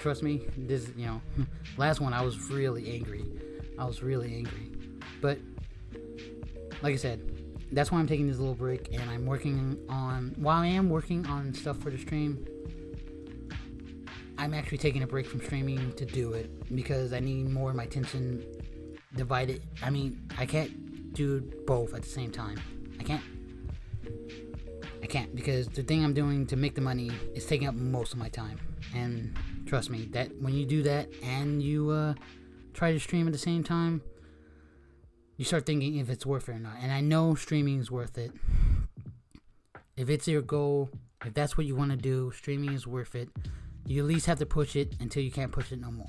Trust 0.00 0.22
me, 0.22 0.42
this 0.56 0.90
you 0.96 1.06
know, 1.06 1.20
last 1.76 2.00
one 2.00 2.12
I 2.12 2.22
was 2.22 2.50
really 2.50 2.92
angry. 2.92 3.24
I 3.78 3.84
was 3.84 4.02
really 4.02 4.34
angry, 4.34 4.70
but 5.20 5.38
like 6.82 6.94
I 6.94 6.96
said, 6.96 7.20
that's 7.72 7.90
why 7.90 7.98
I'm 7.98 8.06
taking 8.06 8.28
this 8.28 8.38
little 8.38 8.54
break 8.54 8.92
and 8.92 9.10
I'm 9.10 9.26
working 9.26 9.78
on. 9.88 10.34
While 10.36 10.58
I 10.58 10.66
am 10.66 10.90
working 10.90 11.26
on 11.26 11.54
stuff 11.54 11.78
for 11.78 11.90
the 11.90 11.98
stream, 11.98 12.46
I'm 14.38 14.54
actually 14.54 14.78
taking 14.78 15.02
a 15.02 15.06
break 15.06 15.26
from 15.26 15.40
streaming 15.40 15.92
to 15.94 16.04
do 16.04 16.32
it 16.32 16.74
because 16.74 17.12
I 17.12 17.20
need 17.20 17.48
more 17.50 17.70
of 17.70 17.76
my 17.76 17.84
attention 17.84 18.44
divided. 19.14 19.62
I 19.82 19.90
mean, 19.90 20.20
I 20.38 20.46
can't 20.46 20.72
do 21.12 21.40
both 21.66 21.94
at 21.94 22.02
the 22.02 22.08
same 22.08 22.30
time. 22.30 22.60
I 22.98 23.02
can't 23.02 23.22
I 25.02 25.06
can't 25.06 25.34
because 25.34 25.66
the 25.68 25.82
thing 25.82 26.04
I'm 26.04 26.14
doing 26.14 26.46
to 26.46 26.56
make 26.56 26.74
the 26.74 26.80
money 26.80 27.10
is 27.34 27.44
taking 27.44 27.66
up 27.66 27.74
most 27.74 28.12
of 28.12 28.18
my 28.18 28.28
time. 28.28 28.58
And 28.94 29.36
trust 29.66 29.90
me, 29.90 30.08
that 30.12 30.30
when 30.40 30.54
you 30.54 30.64
do 30.64 30.82
that 30.84 31.08
and 31.22 31.62
you 31.62 31.90
uh, 31.90 32.14
try 32.72 32.92
to 32.92 33.00
stream 33.00 33.26
at 33.26 33.32
the 33.32 33.38
same 33.38 33.64
time, 33.64 34.02
you 35.36 35.44
start 35.44 35.66
thinking 35.66 35.96
if 35.96 36.08
it's 36.08 36.24
worth 36.24 36.48
it 36.48 36.52
or 36.52 36.58
not. 36.58 36.74
And 36.80 36.92
I 36.92 37.00
know 37.00 37.34
streaming 37.34 37.80
is 37.80 37.90
worth 37.90 38.16
it. 38.16 38.30
If 39.96 40.08
it's 40.08 40.28
your 40.28 40.42
goal, 40.42 40.90
if 41.24 41.34
that's 41.34 41.56
what 41.56 41.66
you 41.66 41.74
want 41.74 41.90
to 41.90 41.96
do, 41.96 42.32
streaming 42.36 42.72
is 42.72 42.86
worth 42.86 43.14
it. 43.16 43.28
You 43.86 44.02
at 44.02 44.08
least 44.08 44.26
have 44.26 44.38
to 44.38 44.46
push 44.46 44.76
it 44.76 44.94
until 45.00 45.22
you 45.22 45.32
can't 45.32 45.50
push 45.50 45.72
it 45.72 45.80
no 45.80 45.90
more. 45.90 46.06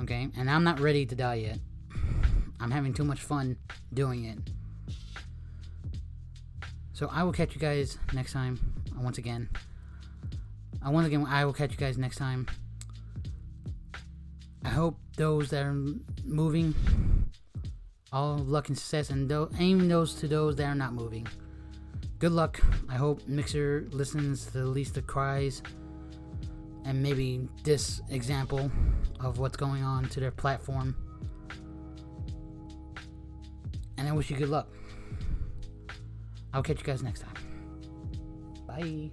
Okay? 0.00 0.28
And 0.36 0.48
I'm 0.48 0.62
not 0.62 0.78
ready 0.78 1.04
to 1.06 1.14
die 1.14 1.34
yet. 1.34 1.58
I'm 2.60 2.70
having 2.70 2.92
too 2.92 3.04
much 3.04 3.20
fun 3.20 3.56
doing 3.92 4.24
it. 4.24 4.38
So 6.92 7.08
I 7.12 7.22
will 7.24 7.32
catch 7.32 7.54
you 7.54 7.60
guys 7.60 7.98
next 8.14 8.32
time. 8.32 8.58
Uh, 8.96 9.02
once 9.02 9.18
again, 9.18 9.50
uh, 10.86 10.90
once 10.90 11.06
again, 11.06 11.26
I 11.28 11.44
will 11.44 11.52
catch 11.52 11.72
you 11.72 11.76
guys 11.76 11.98
next 11.98 12.16
time. 12.16 12.46
I 14.64 14.70
hope 14.70 14.98
those 15.16 15.50
that 15.50 15.62
are 15.62 15.76
moving, 16.24 16.74
all 18.12 18.38
luck 18.38 18.68
and 18.68 18.78
success, 18.78 19.10
and 19.10 19.30
aim 19.58 19.88
those 19.88 20.14
to 20.14 20.28
those 20.28 20.56
that 20.56 20.64
are 20.64 20.74
not 20.74 20.94
moving. 20.94 21.26
Good 22.18 22.32
luck. 22.32 22.60
I 22.88 22.94
hope 22.94 23.28
Mixer 23.28 23.86
listens 23.90 24.46
to 24.46 24.52
the 24.60 24.66
least 24.66 24.94
the 24.94 25.02
cries 25.02 25.62
and 26.86 27.02
maybe 27.02 27.46
this 27.62 28.00
example 28.08 28.70
of 29.20 29.38
what's 29.38 29.56
going 29.56 29.82
on 29.82 30.08
to 30.08 30.20
their 30.20 30.30
platform. 30.30 30.96
And 33.98 34.08
I 34.08 34.12
wish 34.12 34.30
you 34.30 34.36
good 34.36 34.48
luck. 34.48 34.68
I'll 36.52 36.62
catch 36.62 36.78
you 36.78 36.84
guys 36.84 37.02
next 37.02 37.20
time. 37.20 37.34
Bye. 38.66 39.10